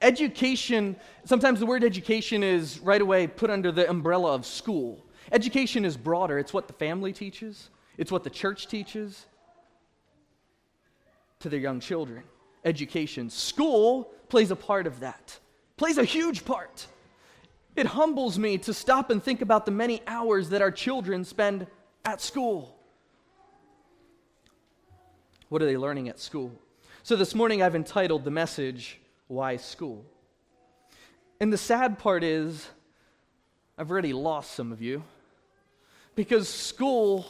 Education, 0.01 0.95
sometimes 1.25 1.59
the 1.59 1.67
word 1.67 1.83
education 1.83 2.43
is 2.43 2.79
right 2.79 3.01
away 3.01 3.27
put 3.27 3.51
under 3.51 3.73
the 3.73 3.89
umbrella 3.89 4.35
of 4.35 4.47
school. 4.47 5.05
Education 5.33 5.85
is 5.85 5.97
broader, 5.97 6.39
it's 6.39 6.53
what 6.55 6.69
the 6.69 6.73
family 6.75 7.13
teaches, 7.13 7.71
it's 7.97 8.13
what 8.13 8.25
the 8.25 8.31
church 8.31 8.69
teaches, 8.69 9.27
to 11.41 11.49
their 11.49 11.59
young 11.59 11.81
children. 11.81 12.23
Education. 12.65 13.31
School 13.31 14.05
plays 14.29 14.51
a 14.51 14.57
part 14.57 14.87
of 14.87 15.01
that, 15.01 15.39
plays 15.77 15.99
a 15.99 16.05
huge 16.05 16.45
part. 16.45 16.87
It 17.79 17.87
humbles 17.87 18.41
me 18.41 18.59
to 18.59 18.75
stop 18.75 19.09
and 19.09 19.23
think 19.23 19.41
about 19.41 19.65
the 19.65 19.71
many 19.71 20.03
hours 20.09 20.49
that 20.49 20.61
our 20.61 20.73
children 20.73 21.25
spend 21.25 21.69
at 22.05 22.21
school. 22.21 22.77
What 25.49 25.63
are 25.63 25.65
they 25.65 25.77
learning 25.77 26.09
at 26.09 26.19
school? 26.19 26.51
So 27.05 27.15
this 27.15 27.37
morning 27.37 27.63
I've 27.63 27.77
entitled 27.77 28.25
the 28.25 28.33
message, 28.33 28.99
Why 29.29 29.59
School? 29.59 30.05
And 31.39 31.53
the 31.53 31.57
sad 31.57 32.01
part 32.01 32.25
is, 32.25 32.69
I've 33.79 33.93
already 33.93 34.13
lost 34.13 34.57
some 34.57 34.73
of 34.73 34.83
you 34.83 35.05
because 36.17 36.49
school 36.49 37.27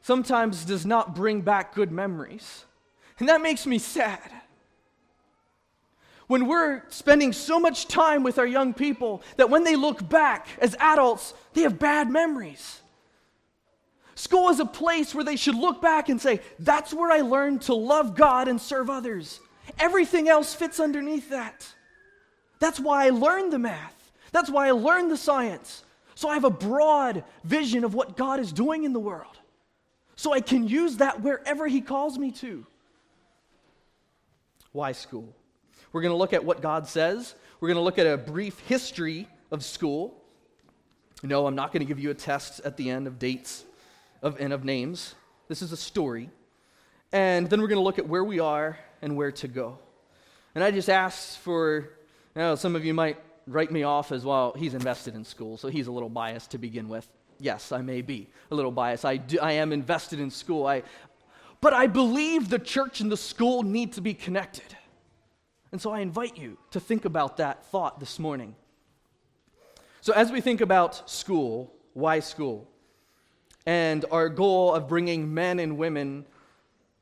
sometimes 0.00 0.64
does 0.64 0.84
not 0.84 1.14
bring 1.14 1.42
back 1.42 1.76
good 1.76 1.92
memories. 1.92 2.64
And 3.20 3.28
that 3.28 3.40
makes 3.40 3.66
me 3.66 3.78
sad. 3.78 4.32
When 6.32 6.46
we're 6.46 6.82
spending 6.88 7.34
so 7.34 7.60
much 7.60 7.88
time 7.88 8.22
with 8.22 8.38
our 8.38 8.46
young 8.46 8.72
people 8.72 9.22
that 9.36 9.50
when 9.50 9.64
they 9.64 9.76
look 9.76 10.08
back 10.08 10.46
as 10.62 10.74
adults, 10.80 11.34
they 11.52 11.60
have 11.60 11.78
bad 11.78 12.08
memories. 12.08 12.80
School 14.14 14.48
is 14.48 14.58
a 14.58 14.64
place 14.64 15.14
where 15.14 15.24
they 15.24 15.36
should 15.36 15.56
look 15.56 15.82
back 15.82 16.08
and 16.08 16.18
say, 16.18 16.40
That's 16.58 16.94
where 16.94 17.12
I 17.12 17.20
learned 17.20 17.60
to 17.62 17.74
love 17.74 18.16
God 18.16 18.48
and 18.48 18.58
serve 18.58 18.88
others. 18.88 19.40
Everything 19.78 20.26
else 20.26 20.54
fits 20.54 20.80
underneath 20.80 21.28
that. 21.28 21.70
That's 22.60 22.80
why 22.80 23.04
I 23.04 23.10
learned 23.10 23.52
the 23.52 23.58
math. 23.58 24.10
That's 24.30 24.48
why 24.48 24.68
I 24.68 24.70
learned 24.70 25.10
the 25.10 25.18
science. 25.18 25.84
So 26.14 26.30
I 26.30 26.34
have 26.34 26.44
a 26.44 26.50
broad 26.50 27.24
vision 27.44 27.84
of 27.84 27.92
what 27.92 28.16
God 28.16 28.40
is 28.40 28.54
doing 28.54 28.84
in 28.84 28.94
the 28.94 29.00
world. 29.00 29.38
So 30.16 30.32
I 30.32 30.40
can 30.40 30.66
use 30.66 30.96
that 30.96 31.20
wherever 31.20 31.66
He 31.68 31.82
calls 31.82 32.16
me 32.16 32.30
to. 32.30 32.64
Why 34.72 34.92
school? 34.92 35.34
We're 35.92 36.02
going 36.02 36.12
to 36.12 36.16
look 36.16 36.32
at 36.32 36.44
what 36.44 36.62
God 36.62 36.86
says. 36.86 37.34
We're 37.60 37.68
going 37.68 37.76
to 37.76 37.82
look 37.82 37.98
at 37.98 38.06
a 38.06 38.16
brief 38.16 38.58
history 38.60 39.28
of 39.50 39.64
school. 39.64 40.14
No, 41.22 41.46
I'm 41.46 41.54
not 41.54 41.72
going 41.72 41.80
to 41.80 41.86
give 41.86 42.00
you 42.00 42.10
a 42.10 42.14
test 42.14 42.60
at 42.64 42.76
the 42.76 42.90
end 42.90 43.06
of 43.06 43.18
dates 43.18 43.64
of, 44.22 44.40
and 44.40 44.52
of 44.52 44.64
names. 44.64 45.14
This 45.48 45.62
is 45.62 45.70
a 45.72 45.76
story. 45.76 46.30
And 47.12 47.48
then 47.48 47.60
we're 47.60 47.68
going 47.68 47.78
to 47.78 47.84
look 47.84 47.98
at 47.98 48.08
where 48.08 48.24
we 48.24 48.40
are 48.40 48.78
and 49.02 49.16
where 49.16 49.30
to 49.32 49.48
go. 49.48 49.78
And 50.54 50.64
I 50.64 50.70
just 50.70 50.88
asked 50.88 51.38
for, 51.38 51.90
you 52.34 52.42
know, 52.42 52.54
some 52.54 52.74
of 52.74 52.84
you 52.84 52.94
might 52.94 53.18
write 53.46 53.70
me 53.70 53.82
off 53.82 54.12
as 54.12 54.24
well. 54.24 54.54
He's 54.56 54.74
invested 54.74 55.14
in 55.14 55.24
school, 55.24 55.56
so 55.56 55.68
he's 55.68 55.86
a 55.86 55.92
little 55.92 56.08
biased 56.08 56.52
to 56.52 56.58
begin 56.58 56.88
with. 56.88 57.06
Yes, 57.38 57.72
I 57.72 57.82
may 57.82 58.02
be 58.02 58.28
a 58.50 58.54
little 58.54 58.70
biased. 58.70 59.04
I, 59.04 59.16
do, 59.16 59.38
I 59.40 59.52
am 59.52 59.72
invested 59.72 60.20
in 60.20 60.30
school. 60.30 60.66
I, 60.66 60.82
but 61.60 61.72
I 61.74 61.86
believe 61.86 62.48
the 62.48 62.58
church 62.58 63.00
and 63.00 63.10
the 63.10 63.16
school 63.16 63.62
need 63.62 63.92
to 63.94 64.00
be 64.00 64.14
connected. 64.14 64.76
And 65.72 65.80
so 65.80 65.90
I 65.90 66.00
invite 66.00 66.36
you 66.36 66.58
to 66.72 66.80
think 66.80 67.06
about 67.06 67.38
that 67.38 67.64
thought 67.66 67.98
this 67.98 68.18
morning. 68.18 68.54
So, 70.02 70.12
as 70.12 70.30
we 70.30 70.42
think 70.42 70.60
about 70.60 71.08
school, 71.08 71.72
why 71.94 72.20
school? 72.20 72.68
And 73.64 74.04
our 74.10 74.28
goal 74.28 74.74
of 74.74 74.86
bringing 74.86 75.32
men 75.32 75.58
and 75.58 75.78
women 75.78 76.26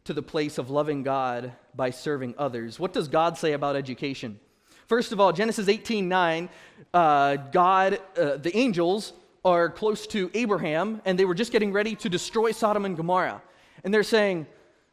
to 0.05 0.12
the 0.12 0.23
place 0.23 0.57
of 0.57 0.71
loving 0.71 1.03
God 1.03 1.53
by 1.75 1.91
serving 1.91 2.35
others, 2.39 2.79
what 2.79 2.93
does 2.93 3.09
God 3.09 3.37
say 3.37 3.53
about 3.53 3.75
education? 3.75 4.39
First 4.87 5.12
of 5.12 5.21
all, 5.21 5.33
Genesis 5.33 5.69
18 5.69 6.09
9, 6.09 6.49
uh, 6.95 7.37
God, 7.37 7.99
uh, 8.17 8.37
the 8.37 8.57
angels 8.57 9.12
are 9.45 9.69
close 9.69 10.07
to 10.09 10.31
Abraham, 10.35 11.00
and 11.05 11.19
they 11.19 11.25
were 11.25 11.35
just 11.35 11.50
getting 11.50 11.73
ready 11.73 11.97
to 11.97 12.09
destroy 12.09 12.53
Sodom 12.53 12.85
and 12.85 12.97
Gomorrah. 12.97 13.43
And 13.83 13.93
they're 13.93 14.03
saying, 14.05 14.47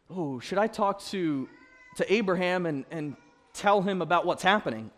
Oh, 0.10 0.40
should 0.40 0.58
I 0.58 0.68
talk 0.68 1.04
to, 1.08 1.48
to 1.98 2.14
Abraham 2.14 2.66
and, 2.66 2.86
and 2.90 3.18
tell 3.58 3.82
him 3.82 4.02
about 4.02 4.26
what's 4.26 4.44
happening? 4.44 4.92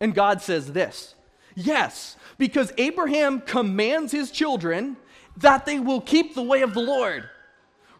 And 0.00 0.14
God 0.14 0.40
says 0.40 0.72
this 0.72 1.14
Yes, 1.54 2.16
because 2.38 2.72
Abraham 2.78 3.40
commands 3.40 4.12
his 4.12 4.30
children 4.30 4.96
that 5.36 5.66
they 5.66 5.78
will 5.78 6.00
keep 6.00 6.34
the 6.34 6.42
way 6.42 6.62
of 6.62 6.74
the 6.74 6.80
Lord. 6.80 7.28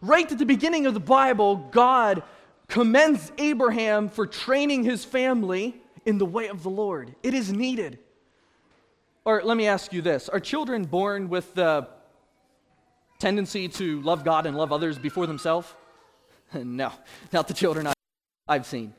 Right 0.01 0.29
at 0.31 0.39
the 0.39 0.45
beginning 0.45 0.85
of 0.85 0.93
the 0.93 0.99
Bible, 0.99 1.55
God 1.71 2.23
commends 2.67 3.31
Abraham 3.37 4.09
for 4.09 4.25
training 4.25 4.83
his 4.83 5.05
family 5.05 5.75
in 6.05 6.17
the 6.17 6.25
way 6.25 6.47
of 6.47 6.63
the 6.63 6.69
Lord. 6.69 7.15
It 7.21 7.33
is 7.33 7.51
needed. 7.51 7.99
Or 9.25 9.43
let 9.43 9.57
me 9.57 9.67
ask 9.67 9.93
you 9.93 10.01
this 10.01 10.29
Are 10.29 10.39
children 10.39 10.85
born 10.85 11.29
with 11.29 11.53
the 11.53 11.87
tendency 13.19 13.67
to 13.67 14.01
love 14.01 14.23
God 14.23 14.45
and 14.45 14.57
love 14.57 14.71
others 14.71 14.97
before 14.97 15.27
themselves? 15.27 15.71
no, 16.53 16.91
not 17.31 17.47
the 17.47 17.53
children 17.53 17.87
I've 18.47 18.65
seen. 18.65 18.93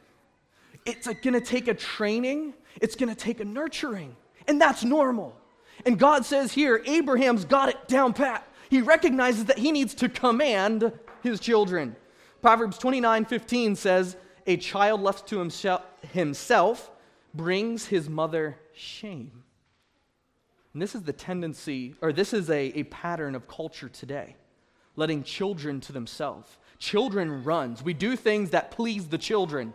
It's 0.85 1.07
going 1.07 1.35
to 1.35 1.41
take 1.41 1.69
a 1.69 1.75
training, 1.75 2.55
it's 2.81 2.97
going 2.97 3.09
to 3.09 3.15
take 3.15 3.41
a 3.41 3.45
nurturing, 3.45 4.17
and 4.47 4.61
that's 4.61 4.85
normal. 4.85 5.37
And 5.85 5.99
God 5.99 6.25
says 6.25 6.53
here, 6.53 6.83
Abraham's 6.87 7.45
got 7.45 7.69
it 7.69 7.89
down 7.89 8.13
pat. 8.13 8.47
He 8.71 8.81
recognizes 8.81 9.47
that 9.47 9.59
he 9.59 9.73
needs 9.73 9.95
to 9.97 10.09
command 10.09 10.93
his 11.23 11.41
children. 11.41 11.97
Proverbs 12.41 12.79
29 12.79 13.25
15 13.25 13.77
says, 13.77 14.17
A 14.47 14.57
child 14.57 15.01
left 15.01 15.29
to 15.29 15.39
himself 16.13 16.91
brings 17.35 17.87
his 17.87 18.09
mother 18.09 18.59
shame. 18.75 19.45
And 20.73 20.81
this 20.81 20.95
is 20.95 21.03
the 21.03 21.13
tendency, 21.13 21.95
or 22.01 22.13
this 22.13 22.33
is 22.33 22.49
a, 22.51 22.79
a 22.79 22.85
pattern 22.85 23.35
of 23.35 23.47
culture 23.47 23.89
today, 23.89 24.37
letting 24.97 25.23
children 25.23 25.81
to 25.83 25.93
themselves. 25.93 26.57
Children 26.79 27.45
runs. 27.45 27.83
We 27.83 27.93
do 27.95 28.17
things 28.17 28.51
that 28.51 28.71
please 28.71 29.09
the 29.09 29.19
children. 29.19 29.75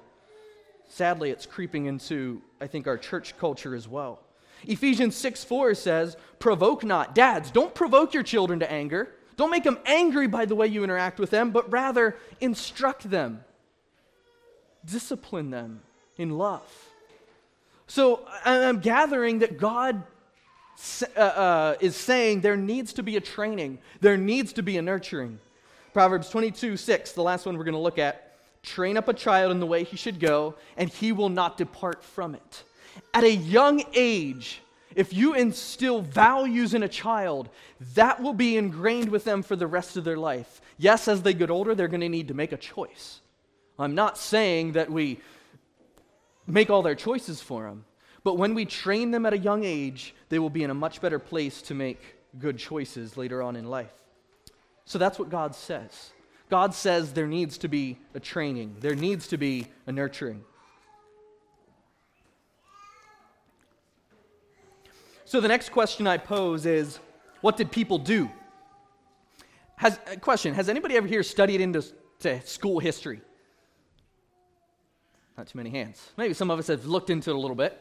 Sadly, 0.87 1.29
it's 1.29 1.45
creeping 1.45 1.85
into, 1.85 2.41
I 2.61 2.67
think, 2.67 2.87
our 2.87 2.97
church 2.97 3.37
culture 3.37 3.75
as 3.75 3.87
well. 3.87 4.19
Ephesians 4.65 5.15
6 5.15 5.43
4 5.43 5.73
says, 5.75 6.17
Provoke 6.39 6.83
not. 6.83 7.13
Dads, 7.13 7.51
don't 7.51 7.73
provoke 7.73 8.13
your 8.13 8.23
children 8.23 8.59
to 8.59 8.71
anger. 8.71 9.13
Don't 9.35 9.51
make 9.51 9.63
them 9.63 9.77
angry 9.85 10.27
by 10.27 10.45
the 10.45 10.55
way 10.55 10.67
you 10.67 10.83
interact 10.83 11.19
with 11.19 11.29
them, 11.29 11.51
but 11.51 11.71
rather 11.71 12.17
instruct 12.39 13.09
them, 13.09 13.43
discipline 14.83 15.51
them 15.51 15.81
in 16.17 16.37
love. 16.37 16.63
So 17.85 18.27
I'm 18.43 18.79
gathering 18.79 19.39
that 19.39 19.59
God 19.59 20.03
uh, 21.15 21.19
uh, 21.19 21.75
is 21.79 21.95
saying 21.95 22.41
there 22.41 22.57
needs 22.57 22.93
to 22.93 23.03
be 23.03 23.15
a 23.15 23.21
training, 23.21 23.77
there 24.01 24.17
needs 24.17 24.53
to 24.53 24.63
be 24.63 24.77
a 24.77 24.81
nurturing. 24.81 25.39
Proverbs 25.93 26.29
22 26.29 26.77
6, 26.77 27.11
the 27.13 27.21
last 27.21 27.45
one 27.45 27.57
we're 27.57 27.63
going 27.63 27.73
to 27.73 27.79
look 27.79 27.99
at. 27.99 28.26
Train 28.63 28.97
up 28.97 29.07
a 29.07 29.13
child 29.13 29.51
in 29.51 29.59
the 29.59 29.65
way 29.65 29.83
he 29.83 29.97
should 29.97 30.19
go, 30.19 30.55
and 30.75 30.89
he 30.89 31.11
will 31.11 31.29
not 31.29 31.57
depart 31.57 32.03
from 32.03 32.35
it. 32.35 32.63
At 33.13 33.23
a 33.23 33.33
young 33.33 33.83
age, 33.93 34.61
if 34.95 35.13
you 35.13 35.35
instill 35.35 36.01
values 36.01 36.73
in 36.73 36.83
a 36.83 36.89
child, 36.89 37.49
that 37.93 38.21
will 38.21 38.33
be 38.33 38.57
ingrained 38.57 39.09
with 39.09 39.23
them 39.23 39.43
for 39.43 39.55
the 39.55 39.67
rest 39.67 39.95
of 39.95 40.03
their 40.03 40.17
life. 40.17 40.61
Yes, 40.77 41.07
as 41.07 41.21
they 41.21 41.33
get 41.33 41.51
older, 41.51 41.75
they're 41.75 41.87
going 41.87 42.01
to 42.01 42.09
need 42.09 42.29
to 42.29 42.33
make 42.33 42.51
a 42.51 42.57
choice. 42.57 43.19
I'm 43.77 43.93
not 43.93 44.17
saying 44.17 44.71
that 44.71 44.91
we 44.91 45.19
make 46.47 46.69
all 46.69 46.81
their 46.81 46.95
choices 46.95 47.41
for 47.41 47.63
them. 47.63 47.85
But 48.23 48.37
when 48.37 48.55
we 48.55 48.65
train 48.65 49.11
them 49.11 49.25
at 49.25 49.33
a 49.33 49.37
young 49.37 49.63
age, 49.63 50.15
they 50.29 50.39
will 50.39 50.49
be 50.49 50.63
in 50.63 50.69
a 50.69 50.73
much 50.73 50.99
better 50.99 51.19
place 51.19 51.61
to 51.63 51.73
make 51.73 51.99
good 52.39 52.57
choices 52.57 53.17
later 53.17 53.41
on 53.41 53.55
in 53.55 53.69
life. 53.69 53.93
So 54.85 54.97
that's 54.97 55.19
what 55.19 55.29
God 55.29 55.53
says. 55.53 56.11
God 56.49 56.73
says 56.73 57.13
there 57.13 57.27
needs 57.27 57.57
to 57.59 57.67
be 57.67 57.97
a 58.13 58.19
training, 58.19 58.77
there 58.79 58.95
needs 58.95 59.27
to 59.27 59.37
be 59.37 59.67
a 59.85 59.91
nurturing. 59.91 60.43
So 65.25 65.41
the 65.41 65.49
next 65.49 65.71
question 65.73 66.07
I 66.07 66.17
pose 66.17 66.65
is 66.65 66.99
what 67.41 67.57
did 67.57 67.69
people 67.69 67.97
do? 67.97 68.31
Has, 69.75 69.99
question 70.21 70.53
Has 70.53 70.69
anybody 70.69 70.95
ever 70.95 71.07
here 71.07 71.21
studied 71.21 71.59
into 71.59 71.83
school 72.45 72.79
history? 72.79 73.21
Not 75.37 75.47
too 75.47 75.57
many 75.57 75.69
hands. 75.69 76.11
Maybe 76.17 76.33
some 76.33 76.49
of 76.49 76.57
us 76.57 76.67
have 76.67 76.85
looked 76.85 77.09
into 77.09 77.29
it 77.29 77.35
a 77.35 77.39
little 77.39 77.55
bit. 77.55 77.79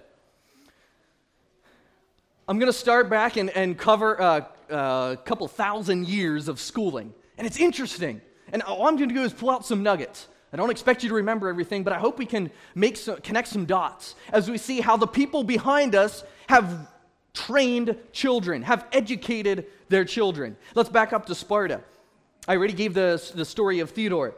I'm 2.48 2.58
going 2.58 2.70
to 2.70 2.78
start 2.78 3.08
back 3.08 3.36
and, 3.36 3.48
and 3.50 3.78
cover 3.78 4.20
uh, 4.20 4.40
uh, 4.70 5.14
a 5.14 5.20
couple 5.24 5.48
thousand 5.48 6.06
years 6.06 6.48
of 6.48 6.60
schooling. 6.60 7.14
And 7.38 7.46
it's 7.46 7.58
interesting. 7.58 8.20
And 8.52 8.62
all 8.62 8.86
I'm 8.86 8.96
going 8.96 9.08
to 9.08 9.14
do 9.14 9.22
is 9.22 9.32
pull 9.32 9.50
out 9.50 9.66
some 9.66 9.82
nuggets. 9.82 10.28
I 10.52 10.56
don't 10.56 10.70
expect 10.70 11.02
you 11.02 11.08
to 11.10 11.14
remember 11.16 11.48
everything, 11.48 11.82
but 11.82 11.92
I 11.92 11.98
hope 11.98 12.18
we 12.18 12.26
can 12.26 12.50
make 12.74 12.96
some, 12.96 13.18
connect 13.18 13.48
some 13.48 13.66
dots 13.66 14.14
as 14.32 14.50
we 14.50 14.58
see 14.58 14.80
how 14.80 14.96
the 14.96 15.06
people 15.06 15.44
behind 15.44 15.94
us 15.94 16.24
have 16.48 16.88
trained 17.34 17.96
children, 18.12 18.62
have 18.62 18.86
educated 18.92 19.66
their 19.88 20.04
children. 20.04 20.56
Let's 20.74 20.88
back 20.88 21.12
up 21.12 21.26
to 21.26 21.34
Sparta. 21.34 21.82
I 22.48 22.56
already 22.56 22.72
gave 22.72 22.94
the, 22.94 23.22
the 23.34 23.44
story 23.44 23.80
of 23.80 23.90
Theodore. 23.90 24.34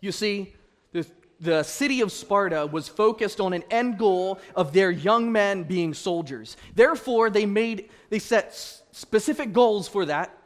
You 0.00 0.12
see, 0.12 0.54
the 0.92 1.06
the 1.42 1.64
city 1.64 2.00
of 2.00 2.12
Sparta 2.12 2.66
was 2.66 2.88
focused 2.88 3.40
on 3.40 3.52
an 3.52 3.64
end 3.68 3.98
goal 3.98 4.38
of 4.54 4.72
their 4.72 4.92
young 4.92 5.32
men 5.32 5.64
being 5.64 5.92
soldiers. 5.92 6.56
Therefore, 6.74 7.30
they 7.30 7.46
made 7.46 7.90
they 8.10 8.20
set 8.20 8.54
specific 8.92 9.52
goals 9.52 9.88
for 9.88 10.04
that, 10.06 10.38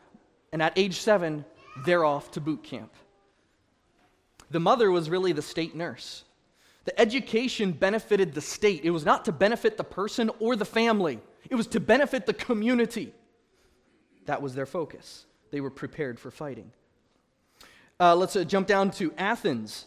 and 0.52 0.62
at 0.62 0.72
age 0.76 1.00
7, 1.00 1.44
they're 1.84 2.04
off 2.04 2.30
to 2.32 2.40
boot 2.40 2.62
camp. 2.62 2.92
The 4.50 4.60
mother 4.60 4.90
was 4.90 5.10
really 5.10 5.32
the 5.32 5.42
state 5.42 5.74
nurse. 5.74 6.24
The 6.84 6.98
education 7.00 7.72
benefited 7.72 8.32
the 8.32 8.40
state. 8.40 8.84
It 8.84 8.90
was 8.90 9.04
not 9.04 9.24
to 9.24 9.32
benefit 9.32 9.76
the 9.76 9.84
person 9.84 10.30
or 10.38 10.54
the 10.54 10.64
family. 10.64 11.20
It 11.50 11.56
was 11.56 11.66
to 11.68 11.80
benefit 11.80 12.26
the 12.26 12.32
community. 12.32 13.12
That 14.26 14.40
was 14.40 14.54
their 14.54 14.66
focus. 14.66 15.26
They 15.50 15.60
were 15.60 15.70
prepared 15.70 16.20
for 16.20 16.30
fighting. 16.30 16.70
Uh, 17.98 18.14
let's 18.14 18.36
uh, 18.36 18.44
jump 18.44 18.66
down 18.66 18.90
to 18.92 19.12
Athens 19.18 19.86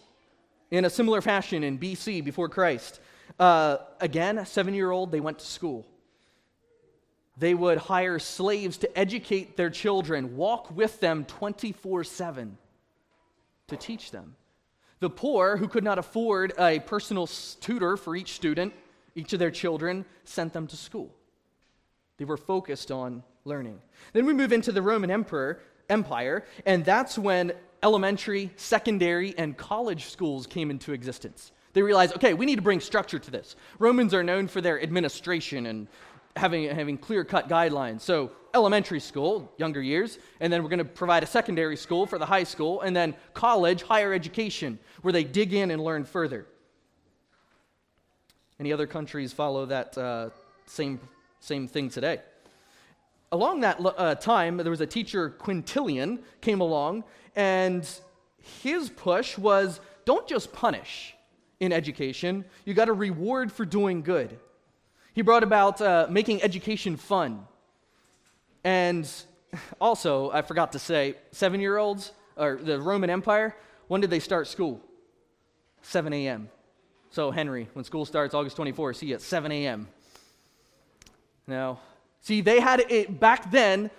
in 0.72 0.84
a 0.84 0.90
similar 0.90 1.22
fashion 1.22 1.64
in 1.64 1.78
BC 1.78 2.24
before 2.24 2.50
Christ. 2.50 3.00
Uh, 3.40 3.78
again, 4.02 4.38
a 4.38 4.46
seven 4.46 4.74
year 4.74 4.92
old, 4.92 5.12
they 5.12 5.20
went 5.20 5.40
to 5.40 5.46
school. 5.46 5.86
They 7.40 7.54
would 7.54 7.78
hire 7.78 8.20
slaves 8.20 8.78
to 8.80 9.00
educate 9.00 9.56
their 9.56 9.70
children, 9.70 10.36
walk 10.36 10.76
with 10.76 11.00
them 11.00 11.24
24 11.26 12.04
7 12.04 12.58
to 13.68 13.78
teach 13.78 14.12
them. 14.12 14.36
The 15.00 15.10
poor, 15.10 15.56
who 15.56 15.70
could 15.70 15.86
not 15.86 15.98
afford 15.98 16.52
a 16.60 16.80
personal 16.80 17.28
tutor 17.28 17.96
for 17.96 18.16
each 18.18 18.34
student, 18.34 18.74
each 19.16 19.32
of 19.32 19.40
their 19.40 19.52
children, 19.52 20.04
sent 20.26 20.52
them 20.52 20.68
to 20.68 20.76
school. 20.76 21.16
They 22.18 22.26
were 22.26 22.36
focused 22.36 22.92
on 22.92 23.24
learning. 23.46 23.80
Then 24.12 24.26
we 24.26 24.34
move 24.34 24.52
into 24.52 24.74
the 24.74 24.82
Roman 24.82 25.10
Emperor, 25.10 25.62
Empire, 25.90 26.44
and 26.66 26.84
that's 26.84 27.18
when 27.18 27.54
elementary, 27.82 28.52
secondary, 28.58 29.34
and 29.38 29.56
college 29.56 30.10
schools 30.10 30.46
came 30.46 30.70
into 30.70 30.92
existence. 30.92 31.54
They 31.74 31.82
realized, 31.82 32.16
okay, 32.16 32.34
we 32.34 32.46
need 32.46 32.58
to 32.58 32.62
bring 32.62 32.80
structure 32.80 33.20
to 33.20 33.32
this. 33.32 33.56
Romans 33.78 34.14
are 34.14 34.24
known 34.24 34.48
for 34.48 34.60
their 34.60 34.82
administration 34.82 35.68
and 35.68 35.88
having, 36.40 36.70
having 36.70 36.98
clear 36.98 37.24
cut 37.24 37.50
guidelines. 37.50 38.02
So, 38.02 38.32
elementary 38.54 39.00
school, 39.00 39.52
younger 39.58 39.82
years, 39.82 40.18
and 40.40 40.52
then 40.52 40.64
we're 40.64 40.70
going 40.70 40.80
to 40.80 40.86
provide 40.86 41.22
a 41.22 41.28
secondary 41.28 41.78
school 41.78 42.08
for 42.08 42.18
the 42.18 42.26
high 42.26 42.46
school, 42.46 42.82
and 42.82 42.96
then 42.96 43.14
college, 43.34 43.84
higher 43.84 44.12
education, 44.12 44.80
where 45.04 45.12
they 45.12 45.24
dig 45.24 45.54
in 45.54 45.70
and 45.70 45.84
learn 45.84 46.04
further. 46.04 46.48
Any 48.60 48.74
other 48.74 48.88
countries 48.88 49.32
follow 49.32 49.68
that 49.68 49.98
uh, 49.98 50.30
same, 50.66 51.00
same 51.40 51.68
thing 51.68 51.90
today? 51.90 52.22
along 53.32 53.62
that 53.62 53.80
uh, 53.80 54.16
time, 54.16 54.58
there 54.58 54.72
was 54.72 54.82
a 54.82 54.88
teacher, 54.88 55.30
Quintilian, 55.30 56.20
came 56.42 56.62
along, 56.62 57.04
and 57.36 57.88
his 58.64 58.90
push 58.90 59.38
was 59.38 59.80
don't 60.06 60.28
just 60.28 60.52
punish 60.52 61.16
in 61.60 61.72
education, 61.74 62.46
you 62.66 62.74
got 62.74 62.86
to 62.86 62.94
reward 62.94 63.52
for 63.52 63.66
doing 63.66 64.02
good. 64.02 64.40
He 65.20 65.22
brought 65.22 65.44
about 65.44 65.82
uh, 65.82 66.08
making 66.10 66.42
education 66.44 66.96
fun. 66.96 67.46
And 68.64 69.06
also, 69.82 70.32
I 70.32 70.42
forgot 70.44 70.72
to 70.72 70.80
say, 70.80 71.16
seven 71.34 71.60
year 71.60 71.76
olds, 71.76 72.14
or 72.38 72.56
the 72.56 72.80
Roman 72.80 73.10
Empire, 73.10 73.54
when 73.90 74.00
did 74.00 74.12
they 74.12 74.22
start 74.22 74.48
school? 74.48 74.80
7 75.82 76.14
a.m. 76.14 76.48
So, 77.10 77.32
Henry, 77.32 77.68
when 77.74 77.84
school 77.84 78.06
starts 78.06 78.34
August 78.34 78.56
24th, 78.56 78.96
see 78.96 79.08
you 79.08 79.16
at 79.16 79.22
7 79.22 79.52
a.m. 79.52 79.90
Now, 81.46 81.82
see, 82.22 82.40
they 82.40 82.62
had 82.62 82.86
it 82.88 83.20
back 83.20 83.52
then, 83.52 83.92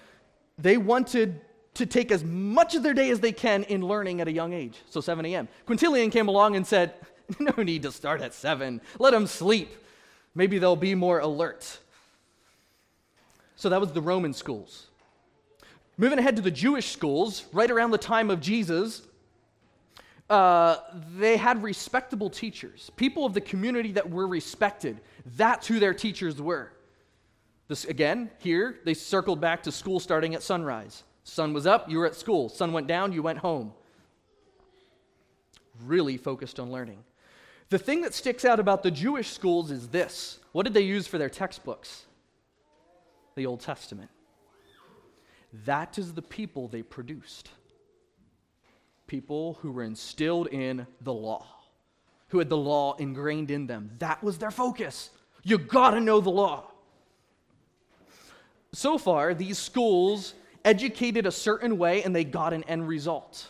they 0.56 0.78
wanted 0.78 1.38
to 1.74 1.84
take 1.84 2.10
as 2.10 2.24
much 2.24 2.74
of 2.74 2.82
their 2.82 2.94
day 2.94 3.10
as 3.10 3.20
they 3.20 3.32
can 3.32 3.64
in 3.64 3.86
learning 3.86 4.22
at 4.22 4.28
a 4.28 4.32
young 4.32 4.54
age. 4.54 4.78
So, 4.88 5.02
7 5.02 5.22
a.m. 5.26 5.48
Quintilian 5.66 6.10
came 6.10 6.28
along 6.28 6.56
and 6.56 6.66
said, 6.66 6.94
No 7.38 7.62
need 7.62 7.82
to 7.82 7.92
start 7.92 8.22
at 8.22 8.32
7. 8.32 8.80
Let 8.98 9.10
them 9.10 9.26
sleep. 9.26 9.76
Maybe 10.34 10.58
they'll 10.58 10.76
be 10.76 10.94
more 10.94 11.18
alert. 11.18 11.78
So, 13.56 13.68
that 13.68 13.80
was 13.80 13.92
the 13.92 14.00
Roman 14.00 14.32
schools. 14.32 14.86
Moving 15.98 16.18
ahead 16.18 16.36
to 16.36 16.42
the 16.42 16.50
Jewish 16.50 16.92
schools, 16.92 17.44
right 17.52 17.70
around 17.70 17.90
the 17.90 17.98
time 17.98 18.30
of 18.30 18.40
Jesus, 18.40 19.02
uh, 20.30 20.76
they 21.18 21.36
had 21.36 21.62
respectable 21.62 22.30
teachers, 22.30 22.90
people 22.96 23.26
of 23.26 23.34
the 23.34 23.40
community 23.40 23.92
that 23.92 24.08
were 24.08 24.26
respected. 24.26 25.00
That's 25.36 25.66
who 25.66 25.80
their 25.80 25.92
teachers 25.92 26.40
were. 26.40 26.72
This, 27.68 27.84
again, 27.84 28.30
here, 28.38 28.78
they 28.84 28.94
circled 28.94 29.40
back 29.40 29.64
to 29.64 29.72
school 29.72 30.00
starting 30.00 30.34
at 30.34 30.42
sunrise. 30.42 31.02
Sun 31.24 31.52
was 31.52 31.66
up, 31.66 31.90
you 31.90 31.98
were 31.98 32.06
at 32.06 32.14
school. 32.14 32.48
Sun 32.48 32.72
went 32.72 32.86
down, 32.86 33.12
you 33.12 33.22
went 33.22 33.38
home. 33.38 33.72
Really 35.84 36.16
focused 36.16 36.58
on 36.58 36.72
learning. 36.72 37.04
The 37.70 37.78
thing 37.78 38.02
that 38.02 38.14
sticks 38.14 38.44
out 38.44 38.60
about 38.60 38.82
the 38.82 38.90
Jewish 38.90 39.30
schools 39.30 39.70
is 39.70 39.88
this 39.88 40.38
what 40.52 40.64
did 40.64 40.74
they 40.74 40.82
use 40.82 41.06
for 41.06 41.18
their 41.18 41.30
textbooks? 41.30 42.04
The 43.36 43.46
Old 43.46 43.60
Testament. 43.60 44.10
That 45.64 45.98
is 45.98 46.12
the 46.12 46.22
people 46.22 46.68
they 46.68 46.82
produced 46.82 47.50
people 49.10 49.58
who 49.60 49.72
were 49.72 49.82
instilled 49.82 50.46
in 50.46 50.86
the 51.00 51.12
law, 51.12 51.44
who 52.28 52.38
had 52.38 52.48
the 52.48 52.56
law 52.56 52.94
ingrained 52.94 53.50
in 53.50 53.66
them. 53.66 53.90
That 53.98 54.22
was 54.22 54.38
their 54.38 54.52
focus. 54.52 55.10
You 55.42 55.58
gotta 55.58 56.00
know 56.00 56.20
the 56.20 56.30
law. 56.30 56.70
So 58.72 58.98
far, 58.98 59.34
these 59.34 59.58
schools 59.58 60.34
educated 60.64 61.26
a 61.26 61.32
certain 61.32 61.76
way 61.76 62.04
and 62.04 62.14
they 62.14 62.22
got 62.22 62.52
an 62.52 62.62
end 62.64 62.86
result. 62.86 63.48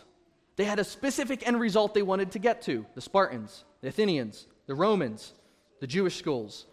They 0.61 0.65
had 0.65 0.77
a 0.77 0.83
specific 0.83 1.47
end 1.47 1.59
result 1.59 1.95
they 1.95 2.03
wanted 2.03 2.33
to 2.33 2.37
get 2.37 2.61
to 2.65 2.85
the 2.93 3.01
Spartans, 3.01 3.63
the 3.81 3.87
Athenians, 3.87 4.45
the 4.67 4.75
Romans, 4.75 5.33
the 5.79 5.87
Jewish 5.87 6.19
schools. 6.19 6.67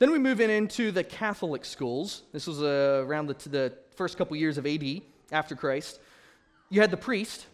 Then 0.00 0.10
we 0.10 0.18
move 0.18 0.40
in 0.40 0.50
into 0.50 0.90
the 0.90 1.04
Catholic 1.04 1.64
schools. 1.64 2.22
This 2.32 2.48
was 2.48 2.60
uh, 2.60 3.04
around 3.06 3.28
the, 3.28 3.48
the 3.48 3.72
first 3.94 4.18
couple 4.18 4.36
years 4.36 4.58
of 4.58 4.66
AD, 4.66 5.02
after 5.30 5.54
Christ. 5.54 6.00
You 6.70 6.80
had 6.80 6.90
the 6.90 6.96
priest, 6.96 7.46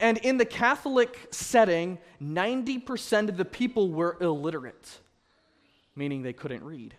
and 0.00 0.16
in 0.16 0.38
the 0.38 0.46
Catholic 0.46 1.28
setting, 1.30 1.98
90% 2.22 3.28
of 3.28 3.36
the 3.36 3.44
people 3.44 3.90
were 3.90 4.16
illiterate, 4.18 4.98
meaning 5.94 6.22
they 6.22 6.32
couldn't 6.32 6.64
read. 6.64 6.94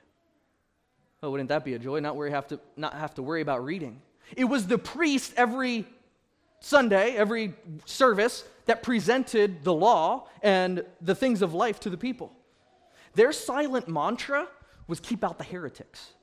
Oh, 1.24 1.32
wouldn't 1.32 1.50
that 1.50 1.66
be 1.66 1.74
a 1.74 1.80
joy? 1.80 2.00
Not, 2.00 2.16
worry, 2.16 2.30
have 2.30 2.46
to, 2.50 2.60
not 2.78 2.94
have 2.94 3.16
to 3.16 3.24
worry 3.24 3.42
about 3.42 3.64
reading. 3.66 4.04
It 4.38 4.46
was 4.46 4.68
the 4.68 4.78
priest 4.78 5.34
every 5.36 5.88
Sunday, 6.60 7.16
every 7.16 7.54
service, 7.86 8.44
that 8.66 8.84
presented 8.84 9.64
the 9.64 9.74
law 9.74 10.28
and 10.44 10.84
the 11.02 11.16
things 11.16 11.42
of 11.42 11.54
life 11.54 11.80
to 11.82 11.90
the 11.90 11.98
people. 11.98 12.32
Their 13.16 13.32
silent 13.32 13.88
mantra 13.88 14.48
was 14.88 15.00
keep 15.00 15.24
out 15.24 15.38
the 15.38 15.44
heretics. 15.44 16.14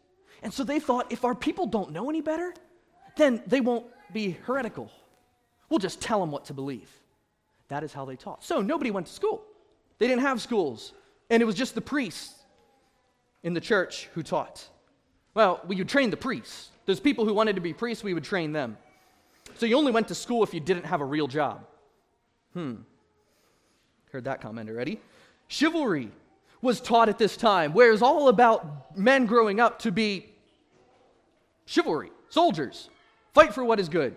And 0.42 0.52
so 0.52 0.62
they 0.62 0.78
thought 0.78 1.10
if 1.10 1.24
our 1.24 1.34
people 1.34 1.66
don't 1.66 1.92
know 1.92 2.08
any 2.10 2.20
better, 2.20 2.54
then 3.16 3.42
they 3.46 3.60
won't 3.60 3.86
be 4.12 4.38
heretical. 4.44 4.90
We'll 5.68 5.78
just 5.78 6.00
tell 6.00 6.20
them 6.20 6.30
what 6.30 6.44
to 6.46 6.54
believe. 6.54 6.90
That 7.68 7.82
is 7.82 7.92
how 7.92 8.04
they 8.04 8.16
taught. 8.16 8.44
So 8.44 8.60
nobody 8.60 8.90
went 8.90 9.06
to 9.06 9.12
school. 9.12 9.42
They 9.98 10.06
didn't 10.06 10.22
have 10.22 10.40
schools. 10.40 10.92
And 11.30 11.42
it 11.42 11.46
was 11.46 11.54
just 11.54 11.74
the 11.74 11.80
priests 11.80 12.34
in 13.42 13.54
the 13.54 13.60
church 13.60 14.08
who 14.14 14.22
taught. 14.22 14.68
Well, 15.34 15.60
we 15.66 15.76
would 15.76 15.88
train 15.88 16.10
the 16.10 16.16
priests. 16.16 16.70
Those 16.84 17.00
people 17.00 17.24
who 17.24 17.34
wanted 17.34 17.56
to 17.56 17.60
be 17.60 17.72
priests, 17.72 18.04
we 18.04 18.14
would 18.14 18.24
train 18.24 18.52
them. 18.52 18.78
So 19.58 19.66
you 19.66 19.76
only 19.76 19.92
went 19.92 20.08
to 20.08 20.14
school 20.14 20.42
if 20.42 20.52
you 20.52 20.60
didn't 20.60 20.84
have 20.84 21.00
a 21.00 21.04
real 21.04 21.26
job. 21.26 21.64
Hmm. 22.52 22.76
Heard 24.12 24.24
that 24.24 24.40
comment 24.40 24.68
already. 24.68 25.00
Chivalry 25.48 26.10
was 26.62 26.80
taught 26.80 27.08
at 27.08 27.18
this 27.18 27.36
time, 27.36 27.72
where 27.72 27.92
it's 27.92 28.02
all 28.02 28.28
about 28.28 28.96
men 28.96 29.26
growing 29.26 29.60
up 29.60 29.78
to 29.80 29.92
be 29.92 30.26
chivalry, 31.66 32.10
soldiers, 32.28 32.88
fight 33.34 33.54
for 33.54 33.64
what 33.64 33.78
is 33.78 33.88
good. 33.88 34.16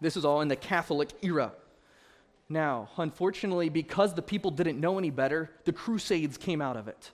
This 0.00 0.16
is 0.16 0.24
all 0.24 0.40
in 0.40 0.48
the 0.48 0.56
Catholic 0.56 1.10
era. 1.22 1.52
Now, 2.48 2.90
unfortunately, 2.96 3.68
because 3.68 4.14
the 4.14 4.22
people 4.22 4.50
didn't 4.50 4.78
know 4.78 4.98
any 4.98 5.10
better, 5.10 5.50
the 5.64 5.72
Crusades 5.72 6.36
came 6.36 6.62
out 6.62 6.76
of 6.76 6.86
it. 6.86 7.10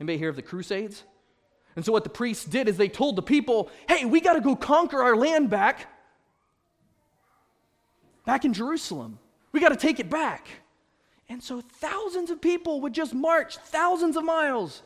Anybody 0.00 0.18
hear 0.18 0.30
of 0.30 0.36
the 0.36 0.42
Crusades? 0.42 1.04
And 1.76 1.84
so, 1.84 1.92
what 1.92 2.04
the 2.04 2.10
priests 2.10 2.44
did 2.44 2.68
is 2.68 2.76
they 2.76 2.88
told 2.88 3.16
the 3.16 3.22
people, 3.22 3.70
hey, 3.88 4.04
we 4.06 4.20
got 4.20 4.32
to 4.32 4.40
go 4.40 4.56
conquer 4.56 5.02
our 5.02 5.14
land 5.14 5.50
back, 5.50 5.86
back 8.26 8.44
in 8.44 8.52
Jerusalem. 8.52 9.18
We 9.52 9.60
got 9.60 9.70
to 9.70 9.76
take 9.76 9.98
it 9.98 10.10
back. 10.10 10.46
And 11.30 11.42
so, 11.42 11.62
thousands 11.62 12.30
of 12.30 12.42
people 12.42 12.82
would 12.82 12.92
just 12.92 13.14
march 13.14 13.56
thousands 13.56 14.16
of 14.16 14.24
miles. 14.24 14.82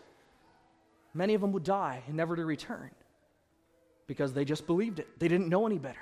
Many 1.13 1.35
of 1.35 1.41
them 1.41 1.51
would 1.53 1.65
die 1.65 2.03
and 2.07 2.17
never 2.17 2.37
to 2.37 2.45
return 2.45 2.91
because 4.07 4.33
they 4.33 4.45
just 4.45 4.67
believed 4.67 5.01
it. 5.01 5.19
They 5.19 5.27
didn't 5.27 5.49
know 5.49 5.67
any 5.67 5.79
better 5.79 6.01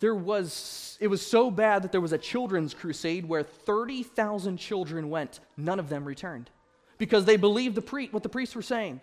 there 0.00 0.14
was 0.14 0.96
it 1.00 1.08
was 1.08 1.24
so 1.24 1.50
bad 1.50 1.82
that 1.82 1.92
there 1.92 2.00
was 2.00 2.12
a 2.12 2.18
children's 2.18 2.74
crusade 2.74 3.26
where 3.26 3.42
30,000 3.42 4.56
children 4.56 5.10
went 5.10 5.40
none 5.56 5.78
of 5.78 5.88
them 5.88 6.04
returned 6.04 6.50
because 6.98 7.24
they 7.24 7.36
believed 7.36 7.74
the 7.74 7.82
pre- 7.82 8.08
what 8.08 8.22
the 8.22 8.28
priests 8.28 8.54
were 8.54 8.62
saying 8.62 9.00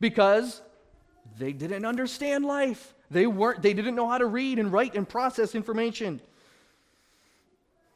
because 0.00 0.62
they 1.38 1.52
didn't 1.52 1.84
understand 1.84 2.44
life 2.44 2.94
they 3.10 3.26
weren't 3.26 3.62
they 3.62 3.74
didn't 3.74 3.94
know 3.94 4.08
how 4.08 4.18
to 4.18 4.26
read 4.26 4.58
and 4.58 4.72
write 4.72 4.94
and 4.94 5.08
process 5.08 5.54
information 5.54 6.20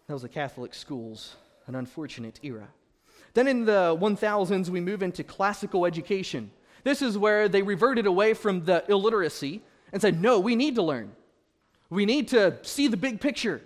that 0.07 0.12
was 0.12 0.23
the 0.23 0.29
catholic 0.29 0.75
schools 0.75 1.37
an 1.66 1.75
unfortunate 1.75 2.38
era 2.42 2.69
then 3.35 3.49
in 3.49 3.64
the 3.64 3.97
1000s 4.01 4.69
we 4.69 4.81
move 4.81 5.03
into 5.03 5.23
classical 5.25 5.87
education 5.87 6.51
this 6.85 7.03
is 7.03 7.19
where 7.19 7.49
they 7.49 7.62
reverted 7.62 8.07
away 8.07 8.33
from 8.35 8.64
the 8.64 8.85
illiteracy 8.88 9.62
and 9.92 10.01
said 10.01 10.21
no 10.21 10.38
we 10.38 10.57
need 10.57 10.75
to 10.75 10.83
learn 10.83 11.11
we 11.90 12.05
need 12.05 12.29
to 12.29 12.59
see 12.62 12.88
the 12.88 12.97
big 12.97 13.21
picture. 13.21 13.62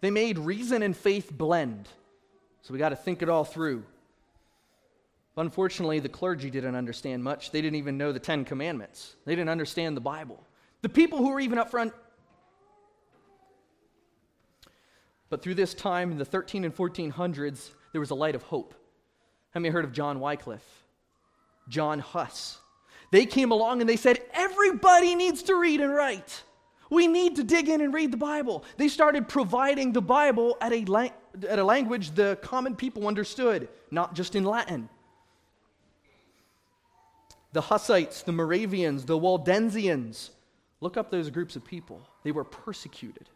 They 0.00 0.10
made 0.10 0.38
reason 0.38 0.82
and 0.82 0.96
faith 0.96 1.30
blend. 1.30 1.88
So 2.62 2.72
we 2.72 2.78
got 2.78 2.88
to 2.90 2.96
think 2.96 3.22
it 3.22 3.28
all 3.28 3.44
through. 3.44 3.84
Unfortunately, 5.36 6.00
the 6.00 6.08
clergy 6.08 6.50
didn't 6.50 6.74
understand 6.74 7.22
much. 7.22 7.50
They 7.50 7.62
didn't 7.62 7.76
even 7.76 7.96
know 7.96 8.12
the 8.12 8.18
Ten 8.18 8.44
Commandments, 8.44 9.16
they 9.24 9.34
didn't 9.34 9.50
understand 9.50 9.96
the 9.96 10.00
Bible. 10.00 10.42
The 10.82 10.88
people 10.88 11.18
who 11.18 11.30
were 11.30 11.40
even 11.40 11.58
up 11.58 11.70
front. 11.70 11.92
But 15.30 15.42
through 15.42 15.54
this 15.54 15.74
time 15.74 16.10
in 16.10 16.18
the 16.18 16.24
13 16.24 16.64
and 16.64 16.76
1400s, 16.76 17.70
there 17.92 18.00
was 18.00 18.10
a 18.10 18.14
light 18.14 18.34
of 18.34 18.42
hope. 18.42 18.74
Have 19.52 19.64
you 19.64 19.72
heard 19.72 19.84
of 19.84 19.92
John 19.92 20.20
Wycliffe? 20.20 20.84
John 21.68 22.00
Huss. 22.00 22.58
They 23.12 23.26
came 23.26 23.52
along 23.52 23.80
and 23.80 23.88
they 23.88 23.96
said, 23.96 24.20
everybody 24.32 25.14
needs 25.14 25.44
to 25.44 25.54
read 25.54 25.80
and 25.80 25.94
write. 25.94 26.42
We 26.90 27.06
need 27.06 27.36
to 27.36 27.44
dig 27.44 27.68
in 27.68 27.80
and 27.80 27.94
read 27.94 28.12
the 28.12 28.16
Bible. 28.16 28.64
They 28.76 28.88
started 28.88 29.28
providing 29.28 29.92
the 29.92 30.02
Bible 30.02 30.56
at 30.60 30.72
a, 30.72 30.84
la- 30.84 31.10
at 31.48 31.58
a 31.58 31.64
language 31.64 32.10
the 32.12 32.36
common 32.42 32.74
people 32.74 33.06
understood, 33.06 33.68
not 33.90 34.14
just 34.14 34.34
in 34.34 34.44
Latin. 34.44 34.88
The 37.52 37.60
Hussites, 37.60 38.22
the 38.22 38.32
Moravians, 38.32 39.04
the 39.04 39.18
Waldensians, 39.18 40.30
look 40.80 40.96
up 40.96 41.10
those 41.10 41.30
groups 41.30 41.54
of 41.56 41.64
people. 41.64 42.00
They 42.24 42.32
were 42.32 42.44
persecuted. 42.44 43.28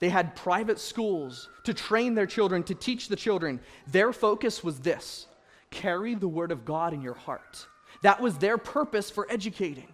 They 0.00 0.08
had 0.08 0.34
private 0.34 0.78
schools 0.78 1.48
to 1.64 1.74
train 1.74 2.14
their 2.14 2.26
children, 2.26 2.62
to 2.64 2.74
teach 2.74 3.08
the 3.08 3.16
children. 3.16 3.60
Their 3.86 4.12
focus 4.12 4.64
was 4.64 4.80
this 4.80 5.26
carry 5.70 6.14
the 6.14 6.26
word 6.26 6.50
of 6.50 6.64
God 6.64 6.92
in 6.92 7.00
your 7.00 7.14
heart. 7.14 7.66
That 8.02 8.20
was 8.20 8.38
their 8.38 8.58
purpose 8.58 9.10
for 9.10 9.26
educating 9.30 9.86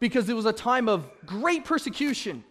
because 0.00 0.28
it 0.28 0.34
was 0.34 0.46
a 0.46 0.52
time 0.52 0.88
of 0.88 1.10
great 1.26 1.64
persecution. 1.64 2.44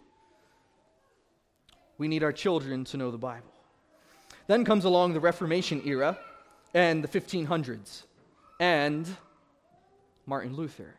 We 1.97 2.07
need 2.07 2.23
our 2.23 2.33
children 2.33 2.83
to 2.85 2.97
know 2.97 3.09
the 3.09 3.17
Bible. 3.17 3.53
Then 4.47 4.65
comes 4.65 4.85
along 4.85 5.13
the 5.13 5.19
Reformation 5.19 5.81
era 5.85 6.17
and 6.73 7.03
the 7.03 7.07
1500s. 7.07 8.03
And 8.59 9.07
Martin 10.25 10.55
Luther. 10.55 10.95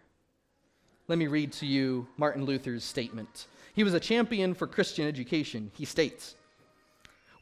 Let 1.07 1.19
me 1.19 1.27
read 1.27 1.53
to 1.55 1.67
you 1.67 2.07
Martin 2.17 2.45
Luther's 2.45 2.85
statement. 2.85 3.47
He 3.79 3.85
was 3.85 3.95
a 3.95 4.01
champion 4.01 4.55
for 4.55 4.67
Christian 4.67 5.07
education. 5.07 5.71
He 5.73 5.85
states 5.85 6.35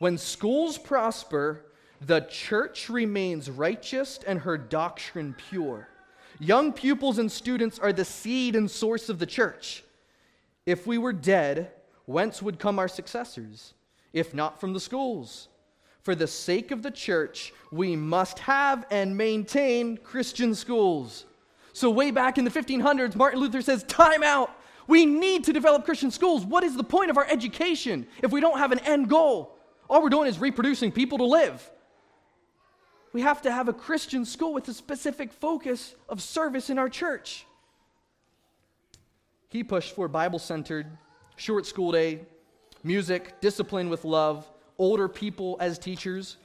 When 0.01 0.19
schools 0.19 0.77
prosper, 0.77 1.65
the 2.03 2.21
church 2.21 2.91
remains 2.91 3.51
righteous 3.51 4.21
and 4.27 4.41
her 4.41 4.59
doctrine 4.59 5.35
pure. 5.49 5.89
Young 6.39 6.75
pupils 6.75 7.19
and 7.19 7.33
students 7.33 7.79
are 7.79 7.91
the 7.91 8.05
seed 8.05 8.55
and 8.55 8.71
source 8.71 9.09
of 9.09 9.19
the 9.19 9.25
church. 9.25 9.83
If 10.67 10.87
we 10.87 10.99
were 10.99 11.15
dead, 11.15 11.73
whence 12.05 12.43
would 12.43 12.59
come 12.59 12.79
our 12.79 12.89
successors? 12.89 13.73
If 14.13 14.35
not 14.35 14.61
from 14.61 14.75
the 14.75 14.81
schools. 14.81 15.49
For 16.03 16.15
the 16.15 16.27
sake 16.27 16.71
of 16.71 16.83
the 16.83 16.91
church, 16.91 17.55
we 17.73 17.97
must 17.97 18.41
have 18.41 18.85
and 18.91 19.17
maintain 19.17 19.97
Christian 19.97 20.55
schools. 20.55 21.25
So, 21.73 21.89
way 21.89 22.11
back 22.11 22.37
in 22.37 22.45
the 22.45 22.51
1500s, 22.51 23.17
Martin 23.17 23.41
Luther 23.41 23.63
says, 23.63 23.85
Time 23.85 24.23
out. 24.23 24.51
We 24.87 25.07
need 25.07 25.45
to 25.45 25.53
develop 25.53 25.85
Christian 25.85 26.11
schools. 26.11 26.45
What 26.45 26.65
is 26.65 26.77
the 26.77 26.85
point 26.85 27.11
of 27.11 27.17
our 27.17 27.27
education 27.29 28.07
if 28.23 28.31
we 28.31 28.41
don't 28.41 28.59
have 28.59 28.73
an 28.73 28.79
end 28.81 29.09
goal? 29.09 29.57
All 29.89 30.03
we're 30.03 30.09
doing 30.09 30.29
is 30.29 30.39
reproducing 30.39 30.93
people 30.93 31.19
to 31.19 31.25
live. 31.25 31.71
We 33.13 33.23
have 33.23 33.43
to 33.43 33.53
have 33.53 33.69
a 33.69 33.73
Christian 33.73 34.25
school 34.25 34.53
with 34.53 34.69
a 34.69 34.75
specific 34.75 35.33
focus 35.33 35.95
of 36.09 36.21
service 36.21 36.71
in 36.71 36.79
our 36.79 36.89
church. 36.89 37.47
He 39.49 39.65
pushed 39.65 39.95
for 39.95 40.09
Bible 40.09 40.39
centered, 40.39 40.87
short 41.37 41.67
school 41.67 41.93
day, 41.93 42.21
music, 42.83 43.41
discipline 43.41 43.89
with 43.89 44.05
love, 44.05 44.47
older 44.79 45.09
people 45.09 45.57
as 45.61 45.79
teachers. 45.79 46.37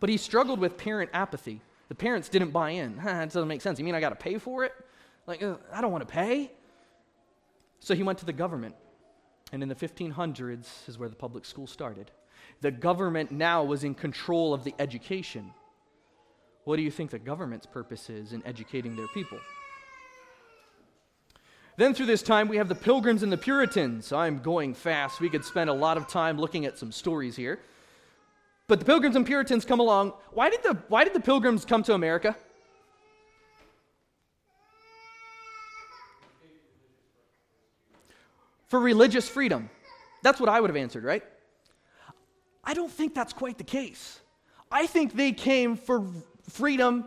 But 0.00 0.10
he 0.10 0.16
struggled 0.16 0.58
with 0.58 0.76
parent 0.76 1.10
apathy. 1.12 1.60
The 1.88 1.94
parents 1.94 2.28
didn't 2.28 2.50
buy 2.50 2.70
in. 2.70 2.96
That 3.04 3.32
doesn't 3.32 3.48
make 3.48 3.60
sense. 3.60 3.78
You 3.78 3.84
mean 3.84 3.94
I 3.94 4.00
got 4.00 4.10
to 4.10 4.16
pay 4.16 4.38
for 4.38 4.64
it? 4.64 4.72
Like, 5.26 5.42
I 5.72 5.80
don't 5.80 5.92
want 5.92 6.06
to 6.06 6.12
pay. 6.12 6.50
So 7.84 7.94
he 7.94 8.02
went 8.02 8.18
to 8.20 8.24
the 8.24 8.32
government. 8.32 8.74
And 9.52 9.62
in 9.62 9.68
the 9.68 9.74
1500s 9.74 10.88
is 10.88 10.98
where 10.98 11.10
the 11.10 11.14
public 11.14 11.44
school 11.44 11.66
started. 11.66 12.10
The 12.62 12.70
government 12.70 13.30
now 13.30 13.62
was 13.62 13.84
in 13.84 13.94
control 13.94 14.54
of 14.54 14.64
the 14.64 14.74
education. 14.78 15.52
What 16.64 16.76
do 16.76 16.82
you 16.82 16.90
think 16.90 17.10
the 17.10 17.18
government's 17.18 17.66
purpose 17.66 18.08
is 18.08 18.32
in 18.32 18.42
educating 18.46 18.96
their 18.96 19.06
people? 19.08 19.38
Then, 21.76 21.92
through 21.92 22.06
this 22.06 22.22
time, 22.22 22.48
we 22.48 22.56
have 22.56 22.70
the 22.70 22.74
Pilgrims 22.74 23.22
and 23.22 23.30
the 23.30 23.36
Puritans. 23.36 24.14
I'm 24.14 24.38
going 24.38 24.72
fast. 24.72 25.20
We 25.20 25.28
could 25.28 25.44
spend 25.44 25.68
a 25.68 25.74
lot 25.74 25.98
of 25.98 26.08
time 26.08 26.38
looking 26.38 26.64
at 26.64 26.78
some 26.78 26.90
stories 26.90 27.36
here. 27.36 27.60
But 28.66 28.78
the 28.78 28.86
Pilgrims 28.86 29.14
and 29.14 29.26
Puritans 29.26 29.66
come 29.66 29.80
along. 29.80 30.14
Why 30.30 30.48
did 30.48 30.62
the, 30.62 30.78
why 30.88 31.04
did 31.04 31.12
the 31.12 31.20
Pilgrims 31.20 31.66
come 31.66 31.82
to 31.82 31.92
America? 31.92 32.34
For 38.68 38.80
religious 38.80 39.28
freedom. 39.28 39.70
That's 40.22 40.40
what 40.40 40.48
I 40.48 40.60
would 40.60 40.70
have 40.70 40.76
answered, 40.76 41.04
right? 41.04 41.22
I 42.64 42.74
don't 42.74 42.90
think 42.90 43.14
that's 43.14 43.32
quite 43.32 43.58
the 43.58 43.64
case. 43.64 44.20
I 44.70 44.86
think 44.86 45.14
they 45.14 45.32
came 45.32 45.76
for 45.76 46.06
freedom 46.48 47.06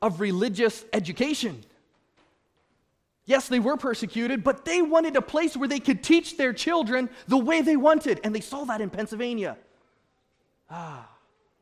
of 0.00 0.20
religious 0.20 0.84
education. 0.92 1.64
Yes, 3.24 3.48
they 3.48 3.60
were 3.60 3.76
persecuted, 3.76 4.42
but 4.42 4.64
they 4.64 4.82
wanted 4.82 5.16
a 5.16 5.22
place 5.22 5.56
where 5.56 5.68
they 5.68 5.78
could 5.78 6.02
teach 6.02 6.36
their 6.36 6.52
children 6.52 7.08
the 7.28 7.38
way 7.38 7.62
they 7.62 7.76
wanted, 7.76 8.20
and 8.24 8.34
they 8.34 8.40
saw 8.40 8.64
that 8.64 8.80
in 8.80 8.90
Pennsylvania. 8.90 9.56
Ah, 10.68 11.08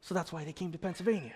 so 0.01 0.14
that's 0.14 0.33
why 0.33 0.45
they 0.45 0.53
came 0.53 0.73
to 0.73 0.79
Pennsylvania. 0.79 1.35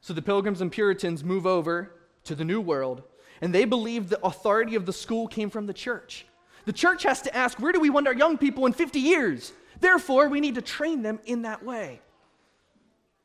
So 0.00 0.12
the 0.12 0.22
Pilgrims 0.22 0.60
and 0.60 0.70
Puritans 0.70 1.22
move 1.22 1.46
over 1.46 1.92
to 2.24 2.34
the 2.34 2.44
New 2.44 2.60
World, 2.60 3.02
and 3.40 3.54
they 3.54 3.64
believe 3.64 4.08
the 4.08 4.24
authority 4.24 4.74
of 4.74 4.84
the 4.84 4.92
school 4.92 5.28
came 5.28 5.48
from 5.48 5.66
the 5.66 5.72
church. 5.72 6.26
The 6.64 6.72
church 6.72 7.02
has 7.02 7.22
to 7.22 7.36
ask, 7.36 7.58
where 7.58 7.72
do 7.72 7.80
we 7.80 7.90
want 7.90 8.06
our 8.06 8.14
young 8.14 8.38
people 8.38 8.66
in 8.66 8.72
50 8.72 8.98
years? 8.98 9.52
Therefore, 9.80 10.28
we 10.28 10.40
need 10.40 10.54
to 10.54 10.62
train 10.62 11.02
them 11.02 11.20
in 11.26 11.42
that 11.42 11.62
way. 11.62 12.00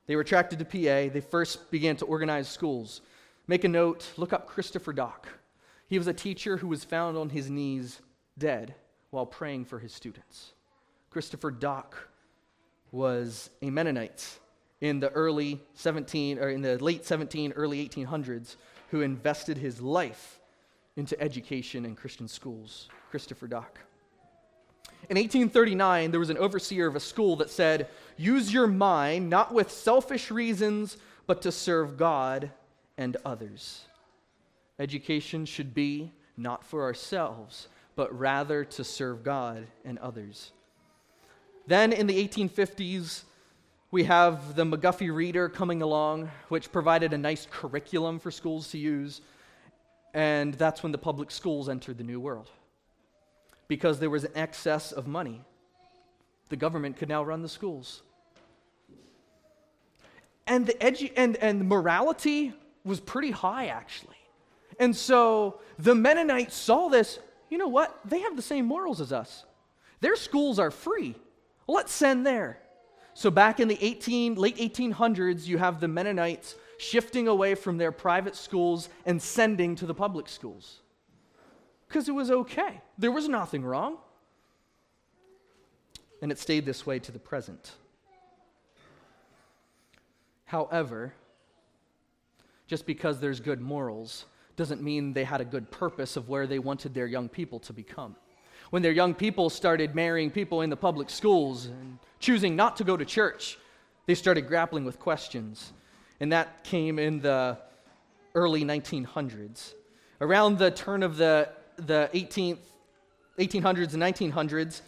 They 0.08 0.15
were 0.15 0.23
attracted 0.23 0.60
to 0.60 0.65
PA. 0.65 1.13
They 1.13 1.21
first 1.21 1.71
began 1.71 1.95
to 1.97 2.06
organize 2.06 2.47
schools. 2.47 3.02
Make 3.47 3.63
a 3.63 3.67
note, 3.69 4.10
look 4.17 4.34
up 4.34 4.47
Christopher 4.47 4.91
Dock. 4.91 5.28
He 5.88 5.97
was 5.97 6.08
a 6.08 6.13
teacher 6.13 6.58
who 6.58 6.67
was 6.67 6.84
found 6.84 7.17
on 7.17 7.30
his 7.30 7.49
knees 7.49 8.02
dead 8.38 8.75
while 9.12 9.25
praying 9.25 9.65
for 9.65 9.80
his 9.80 9.93
students. 9.93 10.54
Christopher 11.10 11.52
Dock 11.52 12.10
was 12.91 13.49
a 13.62 13.69
Mennonite 13.69 14.39
in 14.82 14.99
the 14.99 15.10
early 15.12 15.62
17 15.75 16.39
or 16.39 16.49
in 16.49 16.62
the 16.62 16.78
late 16.84 17.06
17 17.06 17.54
early 17.54 17.88
1800s 17.88 18.56
who 18.89 19.02
invested 19.02 19.58
his 19.58 19.82
life 19.82 20.38
into 21.00 21.20
education 21.22 21.86
and 21.86 21.98
Christian 21.98 22.28
schools. 22.28 22.90
Christopher 23.10 23.48
Dock. 23.48 23.80
In 25.10 25.16
1839, 25.16 26.12
there 26.12 26.20
was 26.20 26.30
an 26.30 26.38
overseer 26.38 26.88
of 26.88 26.96
a 26.96 27.00
school 27.00 27.38
that 27.38 27.50
said, 27.50 27.88
Use 28.18 28.54
your 28.54 28.68
mind 28.68 29.30
not 29.30 29.54
with 29.54 29.72
selfish 29.72 30.30
reasons, 30.30 30.98
but 31.26 31.42
to 31.44 31.52
serve 31.52 31.98
God 31.98 32.52
and 32.98 33.18
others. 33.26 33.86
Education 34.78 35.46
should 35.46 35.74
be 35.74 36.12
not 36.38 36.64
for 36.64 36.84
ourselves, 36.84 37.70
but 37.96 38.18
rather 38.18 38.64
to 38.66 38.84
serve 38.84 39.24
God 39.24 39.66
and 39.84 39.98
others. 40.00 40.52
Then 41.66 41.94
in 41.94 42.08
the 42.08 42.28
1850s, 42.28 43.24
we 43.92 44.04
have 44.04 44.56
the 44.56 44.66
McGuffey 44.66 45.14
Reader 45.14 45.50
coming 45.50 45.82
along, 45.82 46.30
which 46.50 46.72
provided 46.72 47.14
a 47.14 47.18
nice 47.18 47.48
curriculum 47.50 48.20
for 48.20 48.32
schools 48.32 48.70
to 48.72 48.78
use. 48.78 49.22
And 50.13 50.54
that's 50.56 50.82
when 50.82 50.91
the 50.91 50.98
public 50.98 51.32
schools 51.32 51.69
entered 51.69 51.98
the 51.98 52.04
New 52.04 52.19
World. 52.19 52.50
Because 53.67 54.00
there 54.00 54.10
was 54.10 54.24
an 54.24 54.32
excess 54.36 54.91
of 54.91 55.08
money, 55.08 55.41
the 56.50 56.56
government 56.56 56.98
could 56.98 57.10
now 57.10 57.24
run 57.24 57.41
the 57.41 57.50
schools. 57.50 58.02
And 60.48 60.65
the 60.65 60.74
edu- 60.74 61.13
and, 61.15 61.38
and 61.38 61.69
morality 61.69 62.54
was 62.84 63.00
pretty 63.00 63.30
high, 63.30 63.67
actually. 63.67 64.17
And 64.80 64.95
so 64.95 65.60
the 65.78 65.93
Mennonites 65.93 66.56
saw 66.56 66.89
this. 66.89 67.19
You 67.50 67.60
know 67.60 67.67
what? 67.67 68.00
They 68.06 68.22
have 68.22 68.36
the 68.36 68.41
same 68.41 68.65
morals 68.65 69.00
as 69.02 69.12
us. 69.12 69.45
Their 70.02 70.15
schools 70.15 70.58
are 70.58 70.72
free. 70.72 71.15
Let's 71.67 71.91
send 71.91 72.26
there. 72.26 72.60
So 73.13 73.30
back 73.30 73.60
in 73.60 73.67
the 73.67 73.78
18, 73.80 74.36
late 74.36 74.58
1800s, 74.58 75.45
you 75.45 75.58
have 75.58 75.80
the 75.80 75.88
Mennonites 75.88 76.56
shifting 76.80 77.28
away 77.28 77.56
from 77.56 77.78
their 77.78 77.92
private 77.92 78.36
schools 78.36 78.88
and 79.06 79.22
sending 79.22 79.76
to 79.76 79.86
the 79.86 79.94
public 79.94 80.30
schools. 80.30 80.80
Because 81.88 82.08
it 82.08 82.13
was 82.13 82.32
okay. 82.32 82.82
There 82.98 83.12
was 83.12 83.28
nothing 83.28 83.65
wrong. 83.65 83.98
And 86.22 86.32
it 86.32 86.39
stayed 86.39 86.65
this 86.65 86.86
way 86.86 86.98
to 87.00 87.12
the 87.12 87.20
present. 87.20 87.74
However, 90.46 91.13
just 92.65 92.86
because 92.86 93.20
there's 93.20 93.42
good 93.42 93.60
morals 93.60 94.26
doesn't 94.56 94.82
mean 94.82 95.12
they 95.12 95.26
had 95.26 95.42
a 95.42 95.46
good 95.46 95.70
purpose 95.72 96.15
of 96.15 96.30
where 96.30 96.48
they 96.48 96.60
wanted 96.60 96.94
their 96.94 97.08
young 97.08 97.28
people 97.28 97.60
to 97.60 97.74
become. 97.74 98.15
When 98.70 98.82
their 98.82 98.94
young 98.94 99.13
people 99.13 99.50
started 99.50 99.96
marrying 99.96 100.32
people 100.32 100.62
in 100.62 100.70
the 100.70 100.78
public 100.78 101.10
schools 101.10 101.65
and 101.65 102.00
choosing 102.20 102.56
not 102.56 102.78
to 102.78 102.86
go 102.86 102.96
to 102.96 103.04
church, 103.04 103.58
they 104.06 104.15
started 104.15 104.48
grappling 104.48 104.86
with 104.86 104.98
questions. 104.98 105.74
And 106.19 106.32
that 106.32 106.63
came 106.63 106.99
in 106.99 107.21
the 107.21 107.58
early 108.36 108.63
1900s. 108.63 109.73
Around 110.21 110.58
the 110.58 110.71
turn 110.71 111.03
of 111.03 111.17
the, 111.17 111.49
the 111.77 112.10
18th, 112.13 112.58
1800s 113.38 113.93
and 113.93 114.03
1900s, 114.03 114.82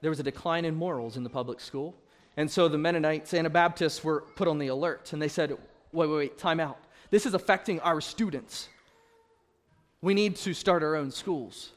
there 0.00 0.10
was 0.10 0.20
a 0.20 0.24
decline 0.24 0.64
in 0.64 0.74
morals 0.74 1.16
in 1.16 1.22
the 1.22 1.30
public 1.30 1.60
school. 1.60 1.94
And 2.36 2.50
so 2.50 2.68
the 2.68 2.78
Mennonites, 2.78 3.32
and 3.32 3.40
Anabaptists 3.40 4.04
were 4.04 4.22
put 4.34 4.46
on 4.48 4.58
the 4.58 4.66
alert, 4.68 5.12
and 5.12 5.22
they 5.22 5.28
said, 5.28 5.50
wait, 5.92 6.08
wait, 6.08 6.16
wait, 6.16 6.38
time 6.38 6.60
out. 6.60 6.78
This 7.10 7.24
is 7.24 7.34
affecting 7.34 7.80
our 7.80 8.00
students. 8.00 8.68
We 10.02 10.12
need 10.12 10.36
to 10.36 10.52
start 10.52 10.82
our 10.82 10.96
own 10.96 11.10
schools. 11.10 11.70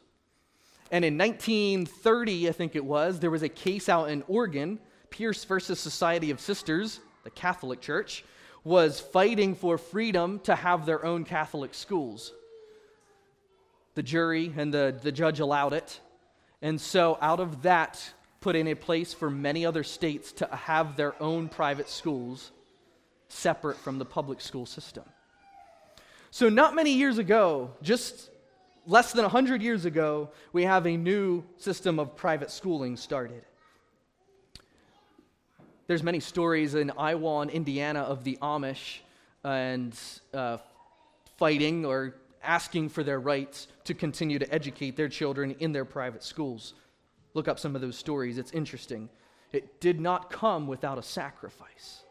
And 0.92 1.06
in 1.06 1.18
1930, 1.18 2.50
I 2.50 2.52
think 2.52 2.76
it 2.76 2.84
was, 2.84 3.20
there 3.20 3.32
was 3.32 3.44
a 3.44 3.50
case 3.50 3.88
out 3.88 4.10
in 4.10 4.24
Oregon, 4.28 4.80
Pierce 5.12 5.44
versus 5.44 5.80
Society 5.80 6.32
of 6.32 6.40
Sisters, 6.40 7.00
the 7.24 7.30
Catholic 7.30 7.80
Church, 7.80 8.24
was 8.64 9.00
fighting 9.00 9.56
for 9.56 9.78
freedom 9.78 10.40
to 10.42 10.56
have 10.56 10.86
their 10.86 11.04
own 11.06 11.24
Catholic 11.24 11.74
schools. 11.74 12.34
The 13.96 14.04
jury 14.04 14.54
and 14.56 14.74
the, 14.74 14.98
the 15.02 15.12
judge 15.12 15.40
allowed 15.40 15.74
it. 15.74 16.00
And 16.62 16.80
so, 16.80 17.18
out 17.22 17.40
of 17.40 17.64
that, 17.64 18.14
put 18.42 18.56
in 18.56 18.68
a 18.68 18.76
place 18.76 19.14
for 19.14 19.30
many 19.30 19.66
other 19.66 19.84
states 19.84 20.32
to 20.34 20.46
have 20.48 20.96
their 20.96 21.22
own 21.22 21.50
private 21.50 21.90
schools 21.90 22.52
separate 23.30 23.78
from 23.78 23.98
the 23.98 24.06
public 24.06 24.42
school 24.42 24.66
system. 24.66 25.04
So, 26.32 26.50
not 26.50 26.76
many 26.76 26.94
years 26.94 27.18
ago, 27.18 27.72
just 27.82 28.30
less 28.86 29.14
than 29.14 29.24
100 29.24 29.62
years 29.62 29.86
ago, 29.86 30.30
we 30.52 30.64
have 30.64 30.86
a 30.86 30.98
new 30.98 31.44
system 31.58 32.00
of 32.00 32.16
private 32.16 32.52
schooling 32.52 32.98
started. 32.98 33.44
There's 35.90 36.04
many 36.04 36.20
stories 36.20 36.76
in 36.76 36.92
Iowa 37.00 37.40
and 37.40 37.50
Indiana 37.50 38.02
of 38.02 38.24
the 38.24 38.38
Amish 38.44 39.00
and 39.44 40.00
uh, 40.36 40.58
fighting 41.40 41.84
or 41.84 42.14
asking 42.44 42.90
for 42.90 43.04
their 43.04 43.20
rights 43.20 43.68
to 43.86 43.96
continue 43.96 44.38
to 44.38 44.54
educate 44.54 44.96
their 44.96 45.10
children 45.10 45.56
in 45.60 45.72
their 45.72 45.86
private 45.86 46.24
schools. 46.24 46.76
Look 47.34 47.48
up 47.48 47.58
some 47.58 47.74
of 47.74 47.82
those 47.82 47.98
stories, 47.98 48.38
it's 48.38 48.52
interesting. 48.52 49.10
It 49.52 49.82
did 49.82 50.00
not 50.00 50.30
come 50.30 50.68
without 50.68 51.00
a 51.00 51.02
sacrifice. 51.02 52.04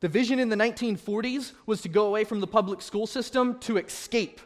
The 0.00 0.08
vision 0.08 0.38
in 0.38 0.48
the 0.48 0.56
1940s 0.56 1.52
was 1.66 1.82
to 1.82 1.90
go 1.90 2.06
away 2.06 2.24
from 2.24 2.40
the 2.40 2.46
public 2.46 2.80
school 2.80 3.06
system 3.06 3.58
to 3.58 3.76
escape 3.76 4.40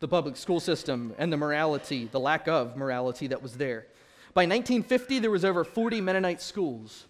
the 0.00 0.08
public 0.08 0.36
school 0.36 0.60
system 0.60 1.14
and 1.16 1.32
the 1.32 1.38
morality, 1.38 2.06
the 2.12 2.20
lack 2.20 2.48
of 2.48 2.76
morality 2.76 3.28
that 3.28 3.42
was 3.42 3.56
there. 3.56 3.86
By 4.32 4.42
1950, 4.42 5.18
there 5.18 5.30
was 5.30 5.44
over 5.44 5.64
40 5.64 6.00
Mennonite 6.00 6.40
schools. 6.40 7.06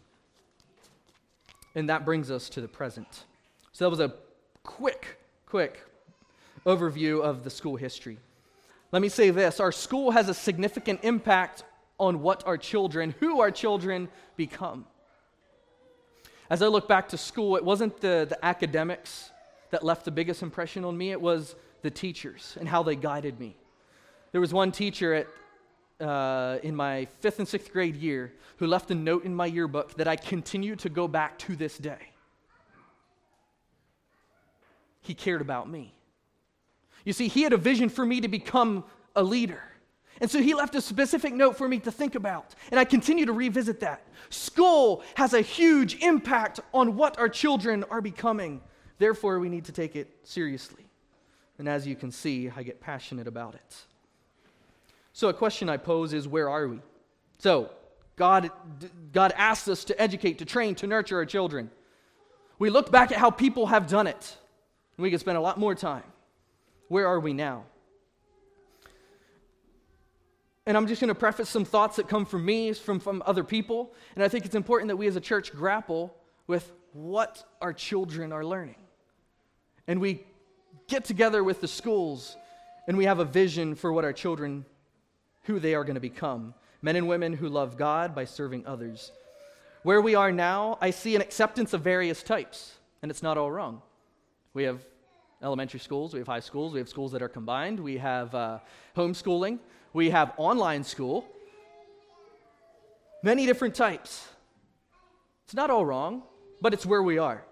And 1.74 1.88
that 1.88 2.04
brings 2.04 2.30
us 2.30 2.48
to 2.50 2.60
the 2.60 2.68
present. 2.68 3.24
So 3.72 3.84
that 3.84 3.90
was 3.90 4.00
a 4.00 4.14
quick, 4.62 5.18
quick 5.46 5.84
overview 6.66 7.22
of 7.22 7.44
the 7.44 7.50
school 7.50 7.76
history. 7.76 8.18
Let 8.92 9.02
me 9.02 9.08
say 9.08 9.30
this 9.30 9.60
our 9.60 9.70
school 9.70 10.10
has 10.10 10.28
a 10.28 10.34
significant 10.34 11.00
impact 11.02 11.64
on 11.98 12.22
what 12.22 12.44
our 12.46 12.56
children, 12.56 13.14
who 13.20 13.40
our 13.40 13.50
children 13.50 14.08
become. 14.36 14.86
As 16.48 16.62
I 16.62 16.66
look 16.66 16.88
back 16.88 17.08
to 17.10 17.18
school, 17.18 17.56
it 17.56 17.64
wasn't 17.64 18.00
the, 18.00 18.26
the 18.28 18.44
academics 18.44 19.30
that 19.70 19.84
left 19.84 20.04
the 20.04 20.10
biggest 20.10 20.42
impression 20.42 20.84
on 20.84 20.98
me, 20.98 21.12
it 21.12 21.20
was 21.20 21.54
the 21.82 21.90
teachers 21.90 22.56
and 22.58 22.68
how 22.68 22.82
they 22.82 22.96
guided 22.96 23.38
me. 23.38 23.56
There 24.32 24.40
was 24.40 24.52
one 24.52 24.72
teacher 24.72 25.14
at, 25.14 25.26
uh, 26.00 26.58
in 26.62 26.74
my 26.74 27.06
fifth 27.20 27.38
and 27.38 27.48
sixth 27.48 27.72
grade 27.72 27.96
year 27.96 28.32
who 28.56 28.66
left 28.66 28.90
a 28.90 28.94
note 28.94 29.24
in 29.24 29.34
my 29.34 29.46
yearbook 29.46 29.94
that 29.94 30.08
I 30.08 30.16
continue 30.16 30.76
to 30.76 30.88
go 30.88 31.08
back 31.08 31.38
to 31.40 31.56
this 31.56 31.78
day. 31.78 32.10
He 35.02 35.14
cared 35.14 35.40
about 35.40 35.68
me. 35.68 35.94
You 37.04 37.12
see, 37.12 37.28
he 37.28 37.42
had 37.42 37.52
a 37.52 37.56
vision 37.56 37.88
for 37.88 38.04
me 38.04 38.20
to 38.20 38.28
become 38.28 38.84
a 39.16 39.22
leader. 39.22 39.62
And 40.20 40.30
so 40.30 40.42
he 40.42 40.52
left 40.52 40.74
a 40.74 40.82
specific 40.82 41.32
note 41.32 41.56
for 41.56 41.66
me 41.66 41.78
to 41.80 41.90
think 41.90 42.14
about. 42.14 42.54
And 42.70 42.78
I 42.78 42.84
continue 42.84 43.24
to 43.24 43.32
revisit 43.32 43.80
that. 43.80 44.06
School 44.28 45.02
has 45.14 45.32
a 45.32 45.40
huge 45.40 46.02
impact 46.02 46.60
on 46.74 46.96
what 46.96 47.18
our 47.18 47.28
children 47.28 47.84
are 47.90 48.02
becoming. 48.02 48.60
Therefore, 48.98 49.40
we 49.40 49.48
need 49.48 49.64
to 49.64 49.72
take 49.72 49.96
it 49.96 50.14
seriously. 50.24 50.84
And 51.58 51.68
as 51.68 51.86
you 51.86 51.96
can 51.96 52.10
see, 52.10 52.50
I 52.54 52.62
get 52.62 52.80
passionate 52.80 53.26
about 53.26 53.54
it. 53.54 53.76
So, 55.12 55.28
a 55.28 55.34
question 55.34 55.68
I 55.68 55.76
pose 55.76 56.12
is 56.12 56.28
where 56.28 56.48
are 56.48 56.68
we? 56.68 56.80
So, 57.38 57.70
God, 58.16 58.50
God 59.12 59.32
asks 59.36 59.68
us 59.68 59.84
to 59.84 60.00
educate, 60.00 60.38
to 60.38 60.44
train, 60.44 60.74
to 60.76 60.86
nurture 60.86 61.16
our 61.16 61.26
children. 61.26 61.70
We 62.58 62.70
look 62.70 62.92
back 62.92 63.10
at 63.12 63.18
how 63.18 63.30
people 63.30 63.66
have 63.66 63.88
done 63.88 64.06
it, 64.06 64.36
we 64.96 65.10
can 65.10 65.18
spend 65.18 65.38
a 65.38 65.40
lot 65.40 65.58
more 65.58 65.74
time. 65.74 66.04
Where 66.88 67.06
are 67.06 67.20
we 67.20 67.32
now? 67.32 67.64
And 70.66 70.76
I'm 70.76 70.86
just 70.86 71.00
going 71.00 71.08
to 71.08 71.14
preface 71.14 71.48
some 71.48 71.64
thoughts 71.64 71.96
that 71.96 72.08
come 72.08 72.26
from 72.26 72.44
me, 72.44 72.72
from, 72.74 73.00
from 73.00 73.22
other 73.26 73.42
people. 73.42 73.92
And 74.14 74.22
I 74.22 74.28
think 74.28 74.44
it's 74.44 74.54
important 74.54 74.88
that 74.88 74.96
we 74.96 75.06
as 75.06 75.16
a 75.16 75.20
church 75.20 75.52
grapple 75.52 76.14
with 76.46 76.70
what 76.92 77.44
our 77.60 77.72
children 77.72 78.32
are 78.32 78.44
learning. 78.44 78.76
And 79.86 80.00
we 80.00 80.24
get 80.86 81.04
together 81.04 81.42
with 81.42 81.60
the 81.60 81.68
schools 81.68 82.36
and 82.86 82.96
we 82.96 83.04
have 83.04 83.20
a 83.20 83.24
vision 83.24 83.74
for 83.74 83.92
what 83.92 84.04
our 84.04 84.12
children, 84.12 84.64
who 85.44 85.58
they 85.58 85.74
are 85.74 85.84
going 85.84 85.94
to 85.94 86.00
become 86.00 86.54
men 86.82 86.96
and 86.96 87.08
women 87.08 87.32
who 87.32 87.48
love 87.48 87.76
God 87.76 88.14
by 88.14 88.24
serving 88.24 88.66
others. 88.66 89.12
Where 89.82 90.00
we 90.00 90.14
are 90.14 90.32
now, 90.32 90.78
I 90.80 90.90
see 90.90 91.14
an 91.16 91.22
acceptance 91.22 91.72
of 91.72 91.82
various 91.82 92.22
types, 92.22 92.74
and 93.02 93.10
it's 93.10 93.22
not 93.22 93.38
all 93.38 93.50
wrong. 93.50 93.82
We 94.52 94.64
have 94.64 94.80
elementary 95.42 95.80
schools, 95.80 96.12
we 96.12 96.20
have 96.20 96.26
high 96.26 96.40
schools, 96.40 96.72
we 96.72 96.80
have 96.80 96.88
schools 96.88 97.12
that 97.12 97.22
are 97.22 97.28
combined, 97.28 97.80
we 97.80 97.96
have 97.98 98.34
uh, 98.34 98.58
homeschooling, 98.96 99.58
we 99.92 100.10
have 100.10 100.32
online 100.36 100.84
school, 100.84 101.26
many 103.22 103.46
different 103.46 103.74
types. 103.74 104.28
It's 105.44 105.54
not 105.54 105.70
all 105.70 105.84
wrong, 105.84 106.22
but 106.60 106.74
it's 106.74 106.84
where 106.84 107.02
we 107.02 107.18
are. 107.18 107.42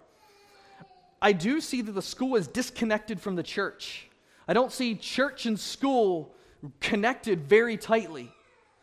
I 1.20 1.32
do 1.32 1.60
see 1.60 1.82
that 1.82 1.92
the 1.92 2.02
school 2.02 2.36
is 2.36 2.46
disconnected 2.46 3.20
from 3.20 3.36
the 3.36 3.42
church. 3.42 4.08
I 4.46 4.52
don't 4.52 4.70
see 4.70 4.94
church 4.94 5.46
and 5.46 5.58
school 5.58 6.34
connected 6.80 7.48
very 7.48 7.76
tightly. 7.76 8.32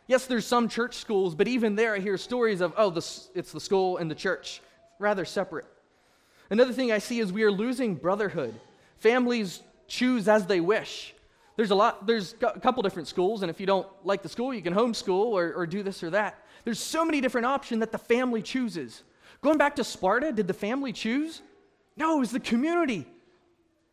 Yes, 0.06 0.26
there's 0.26 0.46
some 0.46 0.68
church 0.68 0.94
schools, 0.94 1.34
but 1.34 1.48
even 1.48 1.74
there 1.74 1.94
I 1.94 1.98
hear 1.98 2.16
stories 2.16 2.60
of, 2.60 2.72
oh, 2.76 2.90
this, 2.90 3.28
it's 3.34 3.52
the 3.52 3.60
school 3.60 3.96
and 3.98 4.10
the 4.10 4.14
church, 4.14 4.62
rather 4.98 5.24
separate. 5.24 5.66
Another 6.48 6.72
thing 6.72 6.92
I 6.92 6.98
see 6.98 7.18
is 7.18 7.32
we 7.32 7.42
are 7.42 7.50
losing 7.50 7.96
brotherhood. 7.96 8.54
Families 8.98 9.62
choose 9.88 10.28
as 10.28 10.46
they 10.46 10.60
wish. 10.60 11.14
There's 11.56 11.70
a 11.70 11.74
lot, 11.74 12.06
there's 12.06 12.34
a 12.34 12.60
couple 12.60 12.82
different 12.82 13.08
schools, 13.08 13.42
and 13.42 13.50
if 13.50 13.58
you 13.58 13.66
don't 13.66 13.88
like 14.04 14.22
the 14.22 14.28
school, 14.28 14.54
you 14.54 14.62
can 14.62 14.74
homeschool 14.74 15.32
or, 15.32 15.52
or 15.54 15.66
do 15.66 15.82
this 15.82 16.02
or 16.02 16.10
that. 16.10 16.44
There's 16.64 16.78
so 16.78 17.04
many 17.04 17.20
different 17.20 17.46
options 17.46 17.80
that 17.80 17.92
the 17.92 17.98
family 17.98 18.42
chooses. 18.42 19.02
Going 19.42 19.58
back 19.58 19.76
to 19.76 19.84
Sparta, 19.84 20.32
did 20.32 20.46
the 20.46 20.54
family 20.54 20.92
choose? 20.92 21.42
No, 21.96 22.16
it 22.16 22.20
was 22.20 22.30
the 22.30 22.40
community 22.40 23.06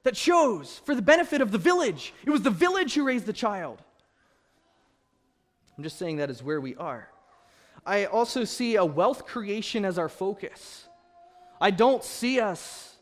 that 0.03 0.15
chose 0.15 0.81
for 0.85 0.95
the 0.95 1.01
benefit 1.01 1.41
of 1.41 1.51
the 1.51 1.57
village. 1.57 2.13
It 2.25 2.29
was 2.29 2.41
the 2.41 2.49
village 2.49 2.93
who 2.93 3.03
raised 3.03 3.25
the 3.25 3.33
child. 3.33 3.81
I'm 5.77 5.83
just 5.83 5.97
saying 5.97 6.17
that 6.17 6.29
is 6.29 6.43
where 6.43 6.61
we 6.61 6.75
are. 6.75 7.09
I 7.85 8.05
also 8.05 8.43
see 8.43 8.75
a 8.75 8.85
wealth 8.85 9.25
creation 9.25 9.85
as 9.85 9.97
our 9.97 10.09
focus. 10.09 10.87
I 11.59 11.71
don't 11.71 12.03
see 12.03 12.39
us 12.39 12.93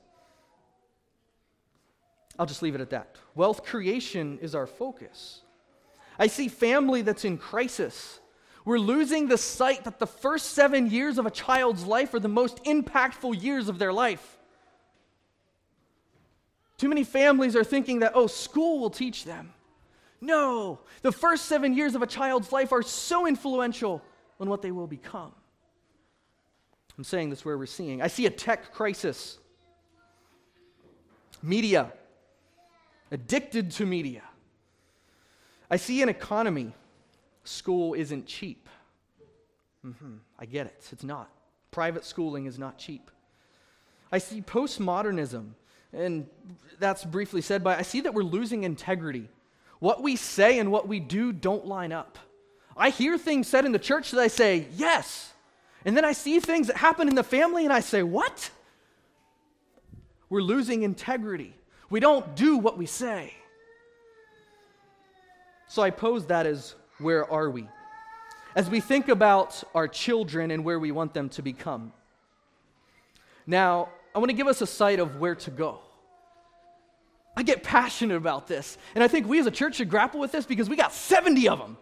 I'll 2.41 2.47
just 2.47 2.63
leave 2.63 2.73
it 2.73 2.81
at 2.81 2.89
that. 2.89 3.17
Wealth 3.35 3.63
creation 3.63 4.39
is 4.41 4.55
our 4.55 4.65
focus. 4.65 5.41
I 6.17 6.25
see 6.25 6.47
family 6.47 7.03
that's 7.03 7.23
in 7.23 7.37
crisis. 7.37 8.19
We're 8.65 8.79
losing 8.79 9.27
the 9.27 9.37
sight 9.37 9.83
that 9.83 9.99
the 9.99 10.07
first 10.07 10.47
seven 10.47 10.89
years 10.89 11.19
of 11.19 11.27
a 11.27 11.31
child's 11.31 11.85
life 11.85 12.15
are 12.15 12.19
the 12.19 12.27
most 12.27 12.63
impactful 12.63 13.41
years 13.43 13.69
of 13.69 13.77
their 13.77 13.93
life. 13.93 14.39
Too 16.81 16.89
many 16.89 17.03
families 17.03 17.55
are 17.55 17.63
thinking 17.63 17.99
that, 17.99 18.13
oh, 18.15 18.25
school 18.25 18.79
will 18.79 18.89
teach 18.89 19.23
them. 19.23 19.53
No, 20.19 20.79
the 21.03 21.11
first 21.11 21.45
seven 21.45 21.75
years 21.75 21.93
of 21.93 22.01
a 22.01 22.07
child's 22.07 22.51
life 22.51 22.71
are 22.71 22.81
so 22.81 23.27
influential 23.27 24.01
on 24.39 24.49
what 24.49 24.63
they 24.63 24.71
will 24.71 24.87
become. 24.87 25.31
I'm 26.97 27.03
saying 27.03 27.29
this 27.29 27.45
where 27.45 27.55
we're 27.55 27.67
seeing. 27.67 28.01
I 28.01 28.07
see 28.07 28.25
a 28.25 28.31
tech 28.31 28.73
crisis. 28.73 29.37
Media 31.43 31.93
addicted 33.11 33.69
to 33.73 33.85
media. 33.85 34.23
I 35.69 35.75
see 35.75 36.01
an 36.01 36.09
economy. 36.09 36.73
School 37.43 37.93
isn't 37.93 38.25
cheap. 38.25 38.67
Mm-hmm. 39.85 40.15
I 40.39 40.45
get 40.45 40.65
it. 40.65 40.87
It's 40.91 41.03
not. 41.03 41.29
Private 41.69 42.05
schooling 42.05 42.47
is 42.47 42.57
not 42.57 42.79
cheap. 42.79 43.11
I 44.11 44.17
see 44.17 44.41
postmodernism, 44.41 45.51
and 45.93 46.27
that's 46.79 47.03
briefly 47.03 47.41
said 47.41 47.63
by 47.63 47.77
I 47.77 47.81
see 47.81 48.01
that 48.01 48.13
we're 48.13 48.23
losing 48.23 48.63
integrity. 48.63 49.29
What 49.79 50.03
we 50.03 50.15
say 50.15 50.59
and 50.59 50.71
what 50.71 50.87
we 50.87 50.99
do 50.99 51.33
don't 51.33 51.65
line 51.65 51.91
up. 51.91 52.19
I 52.77 52.89
hear 52.89 53.17
things 53.17 53.47
said 53.47 53.65
in 53.65 53.71
the 53.71 53.79
church 53.79 54.11
that 54.11 54.19
I 54.19 54.27
say, 54.27 54.67
yes. 54.75 55.33
And 55.85 55.97
then 55.97 56.05
I 56.05 56.13
see 56.13 56.39
things 56.39 56.67
that 56.67 56.77
happen 56.77 57.07
in 57.07 57.15
the 57.15 57.23
family 57.23 57.63
and 57.63 57.73
I 57.73 57.79
say, 57.79 58.03
what? 58.03 58.49
We're 60.29 60.41
losing 60.41 60.83
integrity. 60.83 61.55
We 61.89 61.99
don't 61.99 62.35
do 62.35 62.57
what 62.57 62.77
we 62.77 62.85
say. 62.85 63.33
So 65.67 65.81
I 65.81 65.89
pose 65.89 66.27
that 66.27 66.45
as 66.45 66.75
where 66.99 67.29
are 67.29 67.49
we? 67.49 67.67
As 68.55 68.69
we 68.69 68.79
think 68.79 69.09
about 69.09 69.63
our 69.73 69.87
children 69.87 70.51
and 70.51 70.63
where 70.63 70.79
we 70.79 70.91
want 70.91 71.13
them 71.13 71.29
to 71.29 71.41
become. 71.41 71.93
Now, 73.47 73.89
I 74.13 74.19
want 74.19 74.29
to 74.29 74.35
give 74.35 74.47
us 74.47 74.61
a 74.61 74.67
sight 74.67 74.99
of 74.99 75.19
where 75.19 75.35
to 75.35 75.51
go. 75.51 75.79
I 77.35 77.43
get 77.43 77.63
passionate 77.63 78.17
about 78.17 78.47
this, 78.47 78.77
and 78.93 79.03
I 79.03 79.07
think 79.07 79.27
we 79.27 79.39
as 79.39 79.45
a 79.45 79.51
church 79.51 79.75
should 79.75 79.89
grapple 79.89 80.19
with 80.19 80.31
this 80.31 80.45
because 80.45 80.69
we 80.69 80.75
got 80.75 80.93
70 80.93 81.47
of 81.47 81.59
them. 81.59 81.77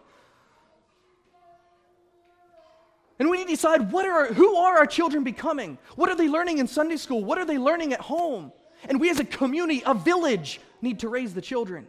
And 3.18 3.28
we 3.28 3.36
need 3.36 3.48
to 3.48 3.50
decide 3.50 3.92
what 3.92 4.06
are, 4.06 4.32
who 4.32 4.54
are 4.54 4.78
our 4.78 4.86
children 4.86 5.24
becoming? 5.24 5.76
What 5.96 6.08
are 6.08 6.14
they 6.16 6.28
learning 6.28 6.58
in 6.58 6.66
Sunday 6.66 6.96
school? 6.96 7.22
What 7.22 7.36
are 7.36 7.44
they 7.44 7.58
learning 7.58 7.92
at 7.92 8.00
home? 8.00 8.50
And 8.88 8.98
we 8.98 9.10
as 9.10 9.20
a 9.20 9.24
community, 9.26 9.82
a 9.84 9.92
village, 9.92 10.60
need 10.80 11.00
to 11.00 11.08
raise 11.08 11.34
the 11.34 11.42
children. 11.42 11.86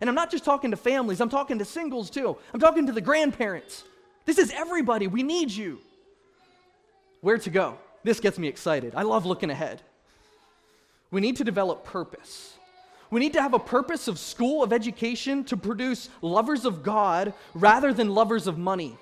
And 0.00 0.08
I'm 0.08 0.14
not 0.14 0.30
just 0.30 0.44
talking 0.44 0.70
to 0.70 0.78
families, 0.78 1.20
I'm 1.20 1.28
talking 1.28 1.58
to 1.58 1.66
singles 1.66 2.08
too. 2.08 2.36
I'm 2.54 2.60
talking 2.60 2.86
to 2.86 2.92
the 2.92 3.02
grandparents. 3.02 3.84
This 4.24 4.38
is 4.38 4.50
everybody. 4.52 5.06
We 5.06 5.22
need 5.22 5.50
you. 5.50 5.80
Where 7.20 7.36
to 7.38 7.50
go? 7.50 7.76
This 8.02 8.20
gets 8.20 8.38
me 8.38 8.48
excited. 8.48 8.94
I 8.96 9.02
love 9.02 9.26
looking 9.26 9.50
ahead. 9.50 9.82
We 11.10 11.20
need 11.20 11.36
to 11.36 11.44
develop 11.44 11.84
purpose. 11.84 12.54
We 13.10 13.20
need 13.20 13.32
to 13.32 13.42
have 13.42 13.54
a 13.54 13.58
purpose 13.58 14.06
of 14.06 14.18
school, 14.18 14.62
of 14.62 14.72
education, 14.72 15.44
to 15.44 15.56
produce 15.56 16.08
lovers 16.22 16.64
of 16.64 16.82
God 16.82 17.34
rather 17.54 17.92
than 17.92 18.14
lovers 18.14 18.46
of 18.46 18.56
money. 18.56 18.96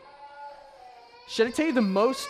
Should 1.28 1.46
I 1.46 1.50
tell 1.50 1.66
you 1.66 1.72
the 1.72 1.82
most, 1.82 2.26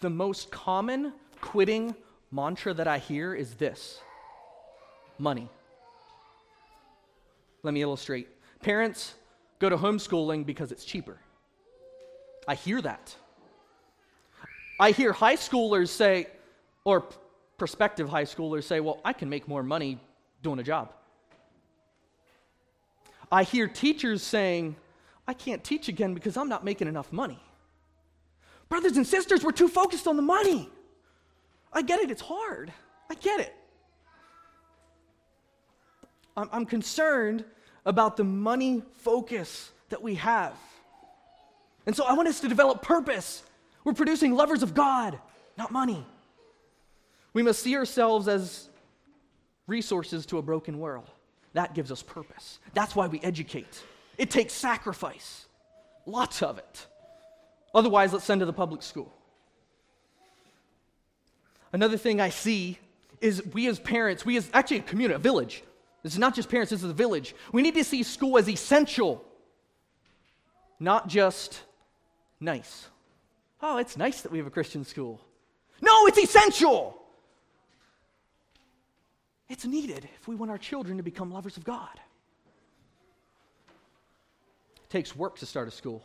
the 0.00 0.10
most 0.10 0.50
common 0.50 1.14
quitting 1.40 1.94
mantra 2.30 2.74
that 2.74 2.86
I 2.86 2.98
hear 2.98 3.34
is 3.34 3.54
this 3.54 4.00
money. 5.18 5.48
Let 7.62 7.72
me 7.72 7.80
illustrate. 7.80 8.28
Parents 8.60 9.14
go 9.58 9.70
to 9.70 9.76
homeschooling 9.76 10.44
because 10.44 10.72
it's 10.72 10.84
cheaper. 10.84 11.16
I 12.46 12.54
hear 12.54 12.82
that. 12.82 13.16
I 14.78 14.92
hear 14.92 15.12
high 15.12 15.36
schoolers 15.36 15.88
say, 15.88 16.28
or 16.84 17.04
prospective 17.56 18.08
high 18.08 18.24
schoolers 18.24 18.64
say, 18.64 18.80
well, 18.80 19.00
I 19.04 19.12
can 19.12 19.28
make 19.28 19.48
more 19.48 19.62
money 19.62 19.98
doing 20.42 20.58
a 20.58 20.62
job. 20.62 20.92
I 23.30 23.42
hear 23.42 23.66
teachers 23.68 24.22
saying, 24.22 24.76
I 25.26 25.34
can't 25.34 25.62
teach 25.62 25.88
again 25.88 26.14
because 26.14 26.36
I'm 26.36 26.48
not 26.48 26.64
making 26.64 26.88
enough 26.88 27.12
money. 27.12 27.38
Brothers 28.68 28.96
and 28.96 29.06
sisters, 29.06 29.42
we're 29.44 29.52
too 29.52 29.68
focused 29.68 30.06
on 30.06 30.16
the 30.16 30.22
money. 30.22 30.70
I 31.72 31.82
get 31.82 32.00
it, 32.00 32.10
it's 32.10 32.22
hard. 32.22 32.72
I 33.10 33.14
get 33.14 33.40
it. 33.40 33.54
I'm, 36.36 36.48
I'm 36.52 36.66
concerned 36.66 37.44
about 37.84 38.16
the 38.16 38.24
money 38.24 38.82
focus 38.98 39.70
that 39.88 40.02
we 40.02 40.14
have. 40.16 40.54
And 41.86 41.96
so 41.96 42.04
I 42.04 42.12
want 42.12 42.28
us 42.28 42.40
to 42.40 42.48
develop 42.48 42.82
purpose. 42.82 43.42
We're 43.88 43.94
producing 43.94 44.34
lovers 44.34 44.62
of 44.62 44.74
God, 44.74 45.18
not 45.56 45.72
money. 45.72 46.04
We 47.32 47.42
must 47.42 47.62
see 47.62 47.74
ourselves 47.74 48.28
as 48.28 48.68
resources 49.66 50.26
to 50.26 50.36
a 50.36 50.42
broken 50.42 50.78
world. 50.78 51.08
That 51.54 51.74
gives 51.74 51.90
us 51.90 52.02
purpose. 52.02 52.58
That's 52.74 52.94
why 52.94 53.06
we 53.06 53.18
educate. 53.20 53.82
It 54.18 54.28
takes 54.28 54.52
sacrifice, 54.52 55.46
lots 56.04 56.42
of 56.42 56.58
it. 56.58 56.86
Otherwise, 57.74 58.12
let's 58.12 58.26
send 58.26 58.40
to 58.40 58.44
the 58.44 58.52
public 58.52 58.82
school. 58.82 59.10
Another 61.72 61.96
thing 61.96 62.20
I 62.20 62.28
see 62.28 62.76
is 63.22 63.42
we 63.54 63.68
as 63.68 63.78
parents, 63.78 64.26
we 64.26 64.36
as 64.36 64.50
actually 64.52 64.80
a 64.80 64.82
community, 64.82 65.14
a 65.14 65.18
village. 65.18 65.64
This 66.02 66.12
is 66.12 66.18
not 66.18 66.34
just 66.34 66.50
parents, 66.50 66.72
this 66.72 66.82
is 66.82 66.90
a 66.90 66.92
village. 66.92 67.34
We 67.52 67.62
need 67.62 67.74
to 67.76 67.84
see 67.84 68.02
school 68.02 68.36
as 68.36 68.50
essential, 68.50 69.24
not 70.78 71.08
just 71.08 71.62
nice. 72.38 72.88
Oh, 73.60 73.78
it's 73.78 73.96
nice 73.96 74.20
that 74.22 74.32
we 74.32 74.38
have 74.38 74.46
a 74.46 74.50
Christian 74.50 74.84
school. 74.84 75.20
No, 75.80 76.06
it's 76.06 76.18
essential. 76.18 77.00
It's 79.48 79.64
needed 79.64 80.08
if 80.20 80.28
we 80.28 80.36
want 80.36 80.50
our 80.50 80.58
children 80.58 80.96
to 80.98 81.02
become 81.02 81.32
lovers 81.32 81.56
of 81.56 81.64
God. 81.64 82.00
It 84.76 84.90
takes 84.90 85.16
work 85.16 85.38
to 85.38 85.46
start 85.46 85.68
a 85.68 85.70
school. 85.70 86.02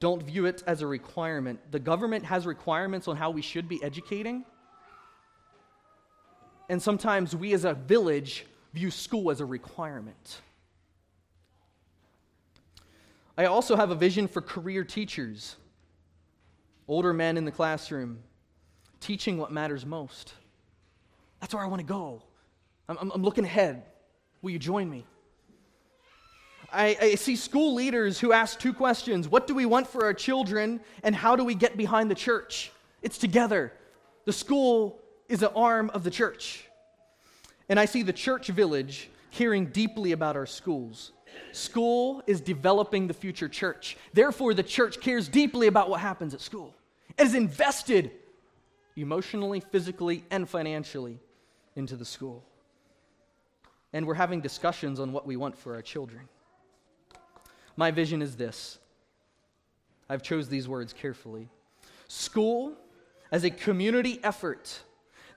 Don't 0.00 0.22
view 0.22 0.46
it 0.46 0.62
as 0.66 0.82
a 0.82 0.86
requirement. 0.86 1.60
The 1.70 1.78
government 1.78 2.24
has 2.24 2.46
requirements 2.46 3.06
on 3.06 3.16
how 3.16 3.30
we 3.30 3.42
should 3.42 3.68
be 3.68 3.82
educating. 3.84 4.44
And 6.68 6.82
sometimes 6.82 7.36
we 7.36 7.52
as 7.52 7.64
a 7.64 7.74
village 7.74 8.46
view 8.72 8.90
school 8.90 9.30
as 9.30 9.40
a 9.40 9.44
requirement. 9.44 10.40
I 13.36 13.46
also 13.46 13.76
have 13.76 13.90
a 13.90 13.94
vision 13.94 14.28
for 14.28 14.42
career 14.42 14.84
teachers, 14.84 15.56
older 16.86 17.12
men 17.12 17.36
in 17.36 17.44
the 17.44 17.50
classroom, 17.50 18.18
teaching 19.00 19.38
what 19.38 19.50
matters 19.50 19.86
most. 19.86 20.34
That's 21.40 21.54
where 21.54 21.62
I 21.62 21.66
want 21.66 21.80
to 21.80 21.86
go. 21.86 22.22
I'm, 22.88 22.98
I'm, 23.00 23.10
I'm 23.12 23.22
looking 23.22 23.44
ahead. 23.44 23.84
Will 24.42 24.50
you 24.50 24.58
join 24.58 24.90
me? 24.90 25.06
I, 26.72 26.96
I, 27.00 27.14
see 27.16 27.36
school 27.36 27.74
leaders 27.74 28.18
who 28.18 28.32
ask 28.32 28.58
two 28.58 28.72
questions 28.72 29.28
What 29.28 29.46
do 29.46 29.54
we 29.54 29.66
want 29.66 29.86
for 29.86 30.04
our 30.04 30.14
children, 30.14 30.80
and 31.02 31.14
how 31.14 31.36
do 31.36 31.44
we 31.44 31.54
get 31.54 31.76
behind 31.76 32.10
the 32.10 32.14
church? 32.14 32.72
It's 33.02 33.18
together. 33.18 33.72
The 34.24 34.32
school 34.32 35.00
is 35.28 35.42
an 35.42 35.50
arm 35.56 35.90
of 35.94 36.04
the 36.04 36.10
church. 36.10 36.64
And 37.68 37.78
I 37.80 37.86
see 37.86 38.02
the 38.02 38.12
church 38.12 38.48
village 38.48 39.10
caring 39.32 39.66
deeply 39.66 40.12
about 40.12 40.36
our 40.36 40.46
schools. 40.46 41.12
School 41.52 42.22
is 42.26 42.40
developing 42.40 43.06
the 43.06 43.14
future 43.14 43.48
church. 43.48 43.96
Therefore, 44.12 44.54
the 44.54 44.62
church 44.62 45.00
cares 45.00 45.28
deeply 45.28 45.66
about 45.66 45.90
what 45.90 46.00
happens 46.00 46.34
at 46.34 46.40
school. 46.40 46.74
It 47.18 47.26
is 47.26 47.34
invested 47.34 48.10
emotionally, 48.96 49.60
physically, 49.60 50.24
and 50.30 50.48
financially 50.48 51.18
into 51.76 51.96
the 51.96 52.04
school. 52.04 52.42
And 53.92 54.06
we're 54.06 54.14
having 54.14 54.40
discussions 54.40 55.00
on 55.00 55.12
what 55.12 55.26
we 55.26 55.36
want 55.36 55.58
for 55.58 55.74
our 55.74 55.82
children. 55.82 56.28
My 57.76 57.90
vision 57.90 58.22
is 58.22 58.36
this. 58.36 58.78
I've 60.08 60.22
chose 60.22 60.48
these 60.48 60.68
words 60.68 60.92
carefully. 60.92 61.48
School 62.08 62.74
as 63.30 63.44
a 63.44 63.50
community 63.50 64.20
effort 64.22 64.80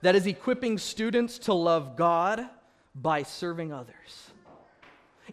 that 0.02 0.14
is 0.14 0.26
equipping 0.26 0.78
students 0.78 1.38
to 1.40 1.54
love 1.54 1.96
God 1.96 2.46
by 2.94 3.22
serving 3.22 3.72
others. 3.72 4.30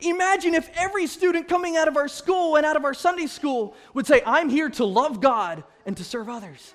Imagine 0.06 0.54
if 0.54 0.70
every 0.76 1.08
student 1.08 1.48
coming 1.48 1.78
out 1.78 1.88
of 1.88 1.98
our 1.98 2.08
school 2.08 2.56
and 2.56 2.66
out 2.66 2.76
of 2.76 2.86
our 2.86 2.94
Sunday 2.94 3.28
school 3.28 3.76
would 3.94 4.06
say, 4.06 4.22
I'm 4.26 4.50
here 4.50 4.70
to 4.72 4.86
love 4.86 5.22
God 5.22 5.64
and 5.86 5.96
to 5.98 6.04
serve 6.04 6.30
others. 6.30 6.74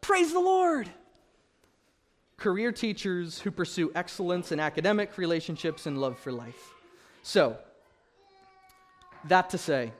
Praise 0.00 0.32
the 0.32 0.40
Lord 0.40 0.88
career 2.38 2.70
teachers 2.70 3.40
who 3.40 3.50
pursue 3.50 3.90
excellence 3.94 4.52
in 4.52 4.60
academic 4.60 5.18
relationships 5.18 5.86
and 5.86 6.00
love 6.00 6.16
for 6.18 6.32
life. 6.32 6.74
So, 7.22 7.58
that 9.24 9.50
to 9.50 9.58
say, 9.58 9.92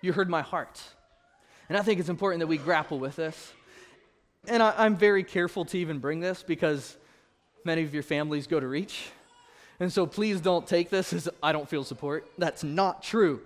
you 0.00 0.12
heard 0.12 0.28
my 0.28 0.42
heart. 0.42 0.82
And 1.68 1.78
I 1.78 1.82
think 1.82 2.00
it's 2.00 2.08
important 2.08 2.40
that 2.40 2.46
we 2.46 2.56
grapple 2.56 2.98
with 2.98 3.16
this. 3.16 3.52
And 4.48 4.62
I, 4.62 4.86
am 4.86 4.96
very 4.96 5.22
careful 5.22 5.64
to 5.66 5.78
even 5.78 5.98
bring 5.98 6.18
this 6.18 6.42
because 6.42 6.96
many 7.64 7.82
of 7.82 7.94
your 7.94 8.02
families 8.02 8.46
go 8.46 8.58
to 8.58 8.66
reach. 8.66 9.10
And 9.80 9.92
so 9.92 10.06
please 10.06 10.40
don't 10.40 10.66
take 10.66 10.90
this 10.90 11.12
as 11.12 11.28
I 11.42 11.52
don't 11.52 11.68
feel 11.68 11.84
support. 11.84 12.30
That's 12.38 12.62
not 12.62 13.02
true. 13.02 13.40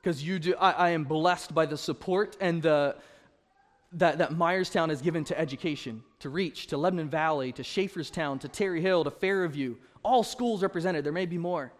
Because 0.00 0.22
you 0.22 0.38
do 0.38 0.54
I, 0.56 0.70
I 0.70 0.90
am 0.90 1.04
blessed 1.04 1.54
by 1.54 1.66
the 1.66 1.76
support 1.76 2.36
and 2.40 2.62
the 2.62 2.96
that, 3.94 4.18
that 4.18 4.30
Myerstown 4.30 4.88
has 4.88 5.02
given 5.02 5.24
to 5.24 5.38
education, 5.38 6.02
to 6.20 6.30
Reach, 6.30 6.68
to 6.68 6.76
Lebanon 6.76 7.10
Valley, 7.10 7.52
to 7.52 7.62
Schaeferstown, 7.62 8.40
to 8.40 8.48
Terre 8.48 8.76
Hill, 8.76 9.04
to 9.04 9.10
Fairview, 9.10 9.76
all 10.02 10.24
schools 10.24 10.62
represented. 10.62 11.04
There 11.04 11.12
may 11.12 11.26
be 11.26 11.38
more. 11.38 11.72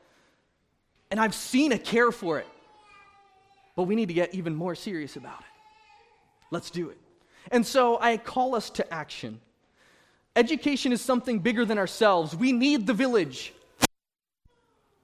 And 1.10 1.18
I've 1.18 1.34
seen 1.34 1.72
a 1.72 1.78
care 1.78 2.12
for 2.12 2.38
it. 2.38 2.46
But 3.76 3.84
we 3.84 3.94
need 3.94 4.08
to 4.08 4.14
get 4.14 4.34
even 4.34 4.54
more 4.54 4.74
serious 4.74 5.16
about 5.16 5.40
it. 5.40 5.46
Let's 6.50 6.70
do 6.70 6.90
it. 6.90 6.98
And 7.50 7.66
so 7.66 7.98
I 7.98 8.18
call 8.18 8.54
us 8.54 8.70
to 8.70 8.92
action. 8.92 9.40
Education 10.36 10.92
is 10.92 11.00
something 11.00 11.38
bigger 11.38 11.64
than 11.64 11.78
ourselves. 11.78 12.36
We 12.36 12.52
need 12.52 12.86
the 12.86 12.94
village. 12.94 13.52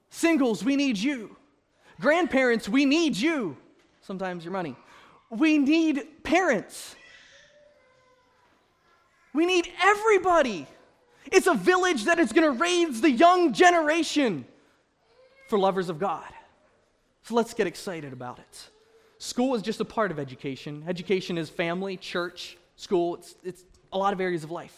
Singles, 0.09 0.63
we 0.63 0.75
need 0.75 0.97
you. 0.97 1.35
Grandparents, 1.99 2.67
we 2.67 2.85
need 2.85 3.15
you. 3.15 3.57
Sometimes 4.01 4.43
your 4.43 4.53
money. 4.53 4.75
We 5.29 5.57
need 5.57 6.23
parents. 6.23 6.95
We 9.33 9.45
need 9.45 9.71
everybody. 9.81 10.67
It's 11.31 11.47
a 11.47 11.53
village 11.53 12.05
that 12.05 12.17
is 12.17 12.31
going 12.31 12.51
to 12.51 12.59
raise 12.59 13.01
the 13.01 13.11
young 13.11 13.53
generation 13.53 14.45
for 15.47 15.59
lovers 15.59 15.89
of 15.89 15.99
God. 15.99 16.25
So 17.23 17.35
let's 17.35 17.53
get 17.53 17.67
excited 17.67 18.13
about 18.13 18.39
it. 18.39 18.69
School 19.19 19.53
is 19.53 19.61
just 19.61 19.81
a 19.81 19.85
part 19.85 20.11
of 20.11 20.19
education. 20.19 20.83
Education 20.87 21.37
is 21.37 21.49
family, 21.49 21.97
church, 21.97 22.57
school, 22.75 23.15
it's, 23.15 23.35
it's 23.43 23.63
a 23.91 23.97
lot 23.97 24.13
of 24.13 24.21
areas 24.21 24.43
of 24.43 24.51
life. 24.51 24.75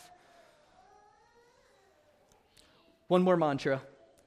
One 3.08 3.22
more 3.22 3.38
mantra. 3.38 3.82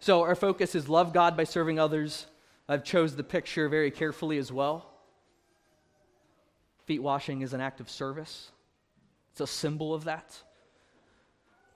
So 0.05 0.21
our 0.21 0.35
focus 0.35 0.75
is 0.75 0.87
love 0.87 1.15
God 1.15 1.35
by 1.35 1.45
serving 1.45 1.79
others. 1.79 2.27
I've 2.69 2.85
chose 2.85 3.17
the 3.17 3.25
picture 3.25 3.71
very 3.71 3.91
carefully 3.91 4.37
as 4.37 4.53
well. 4.53 4.85
Feet 6.85 7.03
washing 7.03 7.41
is 7.41 7.55
an 7.55 7.63
act 7.63 7.81
of 7.81 7.89
service. 7.89 8.51
It's 9.33 9.41
a 9.41 9.47
symbol 9.47 9.95
of 9.95 10.05
that. 10.05 10.39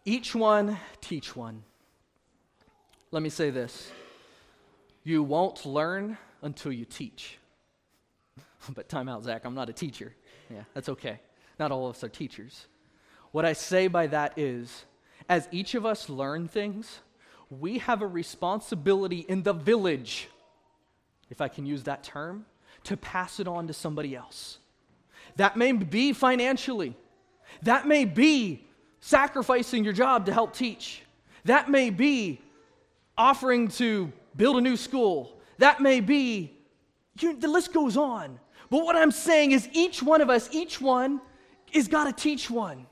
Each 0.05 0.35
one, 0.35 0.77
teach 1.01 1.35
one. 1.35 1.63
Let 3.13 3.23
me 3.23 3.31
say 3.31 3.49
this 3.49 3.91
you 5.05 5.23
won't 5.23 5.65
learn 5.65 6.19
until 6.43 6.71
you 6.71 6.85
teach. 6.85 7.39
but 8.75 8.91
time 8.91 9.09
out, 9.09 9.25
Zac, 9.25 9.47
I'm 9.47 9.55
not 9.55 9.71
a 9.71 9.73
teacher. 9.73 10.15
Yeah, 10.51 10.65
that's 10.75 10.91
okay. 10.91 11.21
Not 11.59 11.73
all 11.73 11.89
of 11.89 11.97
us 11.97 12.05
are 12.05 12.11
teachers. 12.11 12.67
What 13.33 13.47
I 13.47 13.55
say 13.55 13.89
by 13.89 14.07
that 14.09 14.39
is, 14.39 14.85
as 15.31 15.49
each 15.51 15.75
of 15.75 15.87
us 15.87 16.11
learn 16.11 16.47
things, 16.47 17.01
we 17.51 17.79
have 17.79 18.03
a 18.03 18.07
responsibility 18.07 19.21
in 19.29 19.43
the 19.43 19.53
village, 19.53 20.29
if 21.31 21.41
I 21.41 21.49
can 21.49 21.67
use 21.67 21.85
that 21.85 22.03
term, 22.03 22.45
to 22.85 22.97
pass 22.97 23.41
it 23.41 23.49
on 23.49 23.67
to 23.67 23.73
somebody 23.73 24.15
else. 24.15 24.59
That 25.37 25.57
may 25.57 25.73
be 25.73 26.13
financially. 26.13 26.97
That 27.63 27.87
may 27.87 28.05
be 28.05 28.67
sacrificing 29.01 29.85
your 29.85 29.93
job 29.93 30.27
to 30.27 30.33
help 30.33 30.55
teach. 30.55 31.03
That 31.45 31.71
may 31.71 31.91
be 31.91 32.41
offering 33.17 33.69
to 33.69 34.13
build 34.37 34.57
a 34.57 34.61
new 34.61 34.77
school. 34.77 35.39
That 35.59 35.81
may 35.81 36.01
be, 36.01 36.57
you, 37.19 37.35
the 37.37 37.49
list 37.49 37.73
goes 37.73 37.97
on. 37.97 38.39
But 38.71 38.85
what 38.85 38.97
I'm 38.97 39.11
saying 39.11 39.53
is, 39.53 39.69
each 39.73 40.03
one 40.03 40.21
of 40.21 40.29
us, 40.29 40.49
each 40.53 40.81
one 40.81 41.21
is 41.73 41.89
got 41.89 42.05
to 42.05 42.13
teach 42.13 42.51
one. 42.51 42.87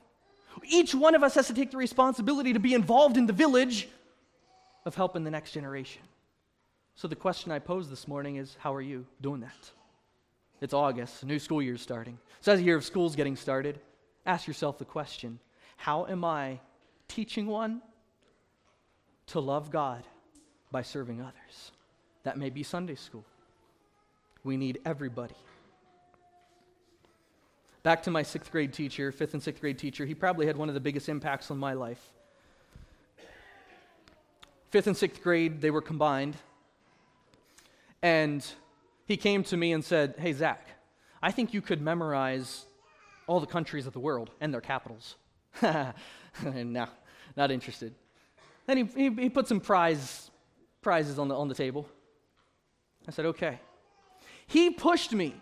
Each 0.63 0.95
one 0.95 1.15
of 1.15 1.23
us 1.23 1.35
has 1.35 1.47
to 1.47 1.53
take 1.53 1.71
the 1.71 1.77
responsibility 1.77 2.53
to 2.53 2.59
be 2.59 2.73
involved 2.73 3.15
in 3.15 3.27
the 3.27 3.33
village 3.33 3.87
of 4.87 4.95
helping 4.95 5.25
the 5.25 5.29
next 5.29 5.51
generation. 5.51 6.01
So, 6.95 7.09
the 7.09 7.15
question 7.15 7.51
I 7.51 7.59
pose 7.59 7.89
this 7.89 8.07
morning 8.07 8.37
is 8.37 8.55
how 8.57 8.73
are 8.73 8.81
you 8.81 9.05
doing 9.21 9.41
that? 9.41 9.71
It's 10.61 10.73
August, 10.73 11.25
new 11.25 11.39
school 11.39 11.61
year 11.61 11.75
starting. 11.77 12.17
So, 12.39 12.53
as 12.53 12.61
a 12.61 12.63
year 12.63 12.77
of 12.77 12.85
school's 12.85 13.13
getting 13.13 13.35
started, 13.35 13.81
ask 14.25 14.47
yourself 14.47 14.79
the 14.79 14.85
question 14.85 15.39
how 15.75 16.05
am 16.07 16.23
I 16.23 16.61
teaching 17.09 17.47
one 17.47 17.81
to 19.27 19.41
love 19.41 19.69
God 19.71 20.03
by 20.71 20.83
serving 20.83 21.19
others? 21.21 21.71
That 22.23 22.37
may 22.37 22.49
be 22.49 22.63
Sunday 22.63 22.95
school. 22.95 23.25
We 24.45 24.55
need 24.55 24.79
everybody. 24.85 25.35
Back 27.83 28.03
to 28.03 28.11
my 28.11 28.23
sixth 28.23 28.51
grade 28.53 28.71
teacher, 28.71 29.11
fifth 29.11 29.33
and 29.33 29.43
sixth 29.43 29.59
grade 29.59 29.77
teacher, 29.77 30.05
he 30.05 30.15
probably 30.15 30.47
had 30.47 30.55
one 30.55 30.69
of 30.69 30.75
the 30.75 30.81
biggest 30.81 31.09
impacts 31.09 31.51
on 31.51 31.57
my 31.57 31.73
life. 31.73 32.13
Fifth 34.69 34.87
and 34.87 34.97
sixth 34.97 35.21
grade, 35.21 35.61
they 35.61 35.71
were 35.71 35.81
combined. 35.81 36.35
And 38.01 38.45
he 39.05 39.17
came 39.17 39.43
to 39.45 39.57
me 39.57 39.71
and 39.71 39.83
said, 39.83 40.15
Hey, 40.17 40.33
Zac, 40.33 40.67
I 41.21 41.31
think 41.31 41.53
you 41.53 41.61
could 41.61 41.81
memorize 41.81 42.65
all 43.25 43.39
the 43.39 43.47
countries 43.47 43.87
of 43.87 43.93
the 43.93 43.99
world 43.99 44.31
and 44.39 44.53
their 44.53 44.61
capitals. 44.61 45.15
no, 45.61 46.87
not 47.35 47.51
interested. 47.51 47.93
Then 48.65 48.77
he, 48.77 48.83
he, 48.83 49.09
he 49.23 49.29
put 49.29 49.47
some 49.47 49.59
prize, 49.59 50.29
prizes 50.81 51.17
on 51.17 51.27
the, 51.27 51.35
on 51.35 51.47
the 51.47 51.55
table. 51.55 51.87
I 53.07 53.11
said, 53.11 53.25
Okay. 53.25 53.59
He 54.47 54.69
pushed 54.69 55.13
me 55.13 55.35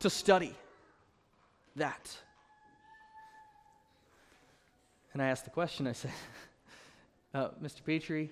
to 0.00 0.10
study 0.10 0.56
that. 1.76 2.16
And 5.12 5.22
I 5.22 5.26
asked 5.26 5.44
the 5.44 5.50
question 5.50 5.86
I 5.86 5.92
said, 5.92 6.12
uh, 7.34 7.48
Mr. 7.62 7.84
Petrie, 7.84 8.30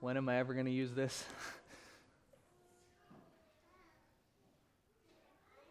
when 0.00 0.16
am 0.16 0.28
I 0.28 0.38
ever 0.38 0.54
going 0.54 0.66
to 0.66 0.72
use 0.72 0.92
this? 0.92 1.24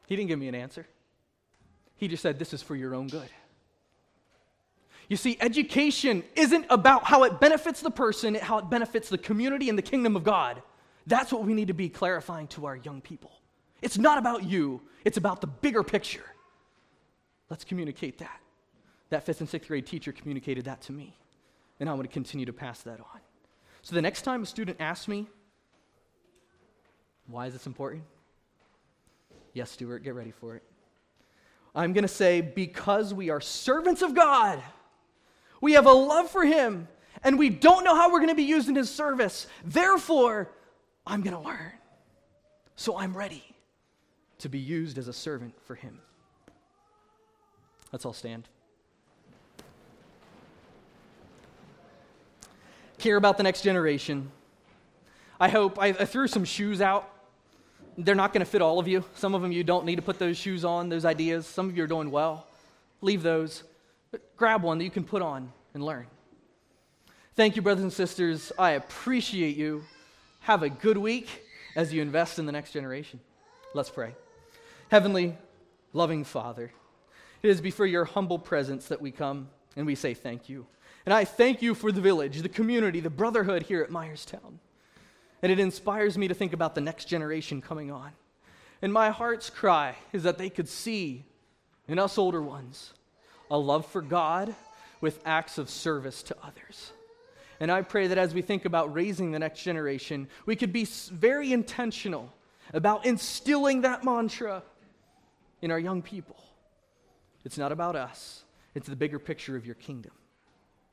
he 0.07 0.16
didn't 0.16 0.30
give 0.30 0.39
me 0.39 0.47
an 0.47 0.55
answer. 0.55 0.88
He 1.95 2.07
just 2.07 2.22
said, 2.22 2.39
This 2.39 2.53
is 2.53 2.61
for 2.61 2.76
your 2.76 2.95
own 2.95 3.07
good. 3.07 3.30
You 5.07 5.18
see, 5.18 5.38
education 5.39 6.24
isn't 6.36 6.66
about 6.70 7.03
how 7.03 7.24
it 7.24 7.39
benefits 7.39 7.82
the 7.82 7.91
person, 7.91 8.36
how 8.36 8.57
it 8.57 8.70
benefits 8.70 9.09
the 9.09 9.20
community 9.20 9.70
and 9.70 9.78
the 9.78 9.84
kingdom 9.84 10.16
of 10.16 10.24
God. 10.24 10.61
That's 11.05 11.32
what 11.32 11.43
we 11.43 11.53
need 11.53 11.68
to 11.68 11.74
be 11.74 11.89
clarifying 11.89 12.47
to 12.49 12.66
our 12.66 12.76
young 12.76 13.01
people. 13.01 13.32
It's 13.82 13.99
not 13.99 14.18
about 14.18 14.43
you, 14.43 14.82
it's 15.03 15.18
about 15.18 15.41
the 15.41 15.47
bigger 15.47 15.84
picture. 15.84 16.24
Let's 17.49 17.63
communicate 17.63 18.18
that. 18.18 18.39
That 19.09 19.24
fifth 19.24 19.41
and 19.41 19.49
sixth 19.49 19.68
grade 19.68 19.86
teacher 19.86 20.11
communicated 20.11 20.66
that 20.66 20.82
to 20.84 20.91
me, 20.91 21.16
and 21.80 21.90
I'm 21.90 21.96
going 21.96 22.08
to 22.08 22.14
continue 22.14 22.46
to 22.46 22.54
pass 22.54 22.82
that 22.82 23.00
on. 23.00 23.20
So 23.82 23.96
the 23.96 24.02
next 24.02 24.24
time 24.24 24.44
a 24.44 24.46
student 24.46 24.78
asks 24.80 25.08
me, 25.08 25.28
why 27.28 27.48
is 27.48 27.54
this 27.54 27.68
important? 27.68 28.04
Yes, 29.54 29.72
Stuart, 29.72 30.04
get 30.04 30.16
ready 30.16 30.32
for 30.32 30.56
it. 30.56 30.64
I'm 31.74 31.94
going 31.94 32.04
to 32.04 32.08
say, 32.08 32.42
because 32.42 33.14
we 33.14 33.30
are 33.30 33.42
servants 33.42 34.02
of 34.02 34.14
God, 34.14 34.62
we 35.62 35.74
have 35.74 35.86
a 35.86 35.92
love 35.92 36.30
for 36.30 36.46
Him, 36.46 36.88
and 37.24 37.38
we 37.38 37.50
don't 37.50 37.84
know 37.84 37.96
how 37.96 38.12
we're 38.12 38.20
going 38.20 38.30
to 38.30 38.36
be 38.36 38.44
used 38.44 38.70
in 38.70 38.76
His 38.76 38.90
service. 38.90 39.48
Therefore, 39.64 40.52
I'm 41.06 41.22
going 41.22 41.36
to 41.36 41.42
learn. 41.42 41.72
So 42.76 42.98
I'm 42.98 43.16
ready 43.16 43.44
to 44.40 44.50
be 44.50 44.60
used 44.60 44.98
as 44.98 45.08
a 45.08 45.14
servant 45.14 45.54
for 45.66 45.76
Him. 45.76 46.00
Let's 47.92 48.06
all 48.06 48.14
stand. 48.14 48.48
Care 52.98 53.18
about 53.18 53.38
the 53.38 53.43
next 53.43 53.62
generation. 53.62 54.32
I 55.39 55.50
hope 55.50 55.78
I, 55.80 55.88
I 55.88 56.06
threw 56.06 56.28
some 56.28 56.46
shoes 56.46 56.82
out. 56.82 57.10
They're 57.98 58.16
not 58.16 58.34
going 58.34 58.43
to 58.43 58.50
fit 58.50 58.62
all 58.62 58.80
of 58.80 58.88
you. 58.88 59.04
Some 59.16 59.36
of 59.36 59.41
them 59.41 59.52
you 59.52 59.64
don't 59.64 59.86
need 59.86 59.98
to 59.98 60.02
put 60.02 60.20
those 60.20 60.38
shoes 60.38 60.66
on, 60.66 60.89
those 60.89 61.06
ideas. 61.06 61.46
Some 61.46 61.70
of 61.70 61.78
you 61.78 61.84
are 61.84 61.88
doing 61.88 62.12
well. 62.12 62.48
Leave 63.02 63.24
those. 63.24 63.64
But 64.12 64.36
grab 64.38 64.64
one 64.64 64.78
that 64.78 64.84
you 64.84 64.91
can 64.91 65.04
put 65.04 65.22
on 65.22 65.52
and 65.74 65.84
learn. 65.84 66.08
Thank 67.36 67.56
you, 67.56 67.62
brothers 67.62 67.84
and 67.84 67.91
sisters. 67.91 68.52
I 68.58 68.72
appreciate 68.72 69.58
you. 69.58 69.84
Have 70.41 70.64
a 70.64 70.70
good 70.70 70.98
week 70.98 71.28
as 71.76 71.93
you 71.93 72.02
invest 72.02 72.39
in 72.39 72.46
the 72.46 72.52
next 72.52 72.72
generation. 72.72 73.20
Let's 73.74 73.89
pray. 73.89 74.16
Heavenly, 74.89 75.38
loving 75.91 76.24
Father, 76.24 76.72
it 77.43 77.50
is 77.50 77.60
before 77.60 77.86
your 77.86 78.06
humble 78.06 78.39
presence 78.39 78.88
that 78.88 79.02
we 79.02 79.12
come 79.12 79.50
and 79.76 79.86
we 79.86 79.96
say 79.96 80.14
thank 80.14 80.48
you. 80.48 80.66
And 81.06 81.14
I 81.14 81.24
thank 81.24 81.62
you 81.62 81.76
for 81.76 81.91
the 81.91 82.01
village, 82.01 82.41
the 82.41 82.49
community, 82.49 82.99
the 82.99 83.10
brotherhood 83.10 83.64
here 83.64 83.82
at 83.82 83.91
Myerstown. 83.91 84.60
And 85.41 85.51
it 85.51 85.60
inspires 85.60 86.18
me 86.18 86.28
to 86.28 86.34
think 86.34 86.53
about 86.53 86.74
the 86.74 86.82
next 86.82 87.06
generation 87.06 87.62
coming 87.62 87.91
on. 87.91 88.12
And 88.82 88.91
my 88.91 89.10
heart's 89.10 89.49
cry 89.49 89.95
is 90.12 90.24
that 90.24 90.38
they 90.38 90.49
could 90.49 90.68
see 90.68 91.26
in 91.88 91.99
us 91.99 92.18
older 92.18 92.41
ones 92.41 92.93
a 93.51 93.58
love 93.58 93.86
for 93.86 94.01
God 94.01 94.56
with 95.01 95.20
acts 95.26 95.58
of 95.58 95.70
service 95.70 96.24
to 96.24 96.36
others. 96.43 96.91
And 97.60 97.72
I 97.72 97.84
pray 97.84 98.08
that 98.08 98.18
as 98.18 98.34
we 98.34 98.41
think 98.41 98.66
about 98.66 98.93
raising 98.93 99.32
the 99.32 99.39
next 99.39 99.62
generation, 99.62 100.28
we 100.45 100.56
could 100.56 100.74
be 100.74 100.86
very 100.86 101.53
intentional 101.53 102.34
about 102.74 103.06
instilling 103.06 103.82
that 103.82 104.03
mantra 104.03 104.64
in 105.62 105.72
our 105.72 105.80
young 105.80 106.01
people. 106.01 106.38
It's 107.45 107.58
not 107.58 107.72
about 107.72 107.95
us, 107.95 108.43
it's 108.74 108.88
the 108.88 108.95
bigger 108.95 109.20
picture 109.20 109.56
of 109.56 109.66
your 109.66 109.76
kingdom. 109.76 110.12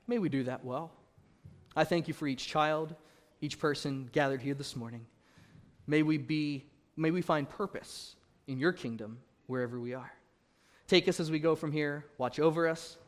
May 0.07 0.18
we 0.18 0.28
do 0.28 0.44
that 0.44 0.64
well. 0.64 0.90
I 1.74 1.84
thank 1.84 2.09
you 2.09 2.14
for 2.14 2.26
each 2.26 2.46
child, 2.46 2.94
each 3.40 3.59
person 3.59 4.09
gathered 4.12 4.42
here 4.42 4.55
this 4.55 4.76
morning. 4.76 5.07
May 5.86 6.03
we 6.03 6.18
be 6.18 6.66
may 6.96 7.11
we 7.11 7.22
find 7.22 7.48
purpose 7.48 8.16
in 8.46 8.59
your 8.59 8.72
kingdom 8.72 9.18
wherever 9.46 9.80
we 9.80 9.94
are. 9.94 10.12
Take 10.86 11.09
us 11.09 11.20
as 11.20 11.30
we 11.30 11.38
go 11.38 11.55
from 11.55 11.72
here. 11.72 12.05
Watch 12.18 12.38
over 12.38 12.68
us. 12.68 12.98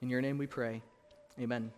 In 0.00 0.08
your 0.08 0.20
name 0.20 0.38
we 0.38 0.46
pray. 0.46 0.82
Amen. 1.40 1.72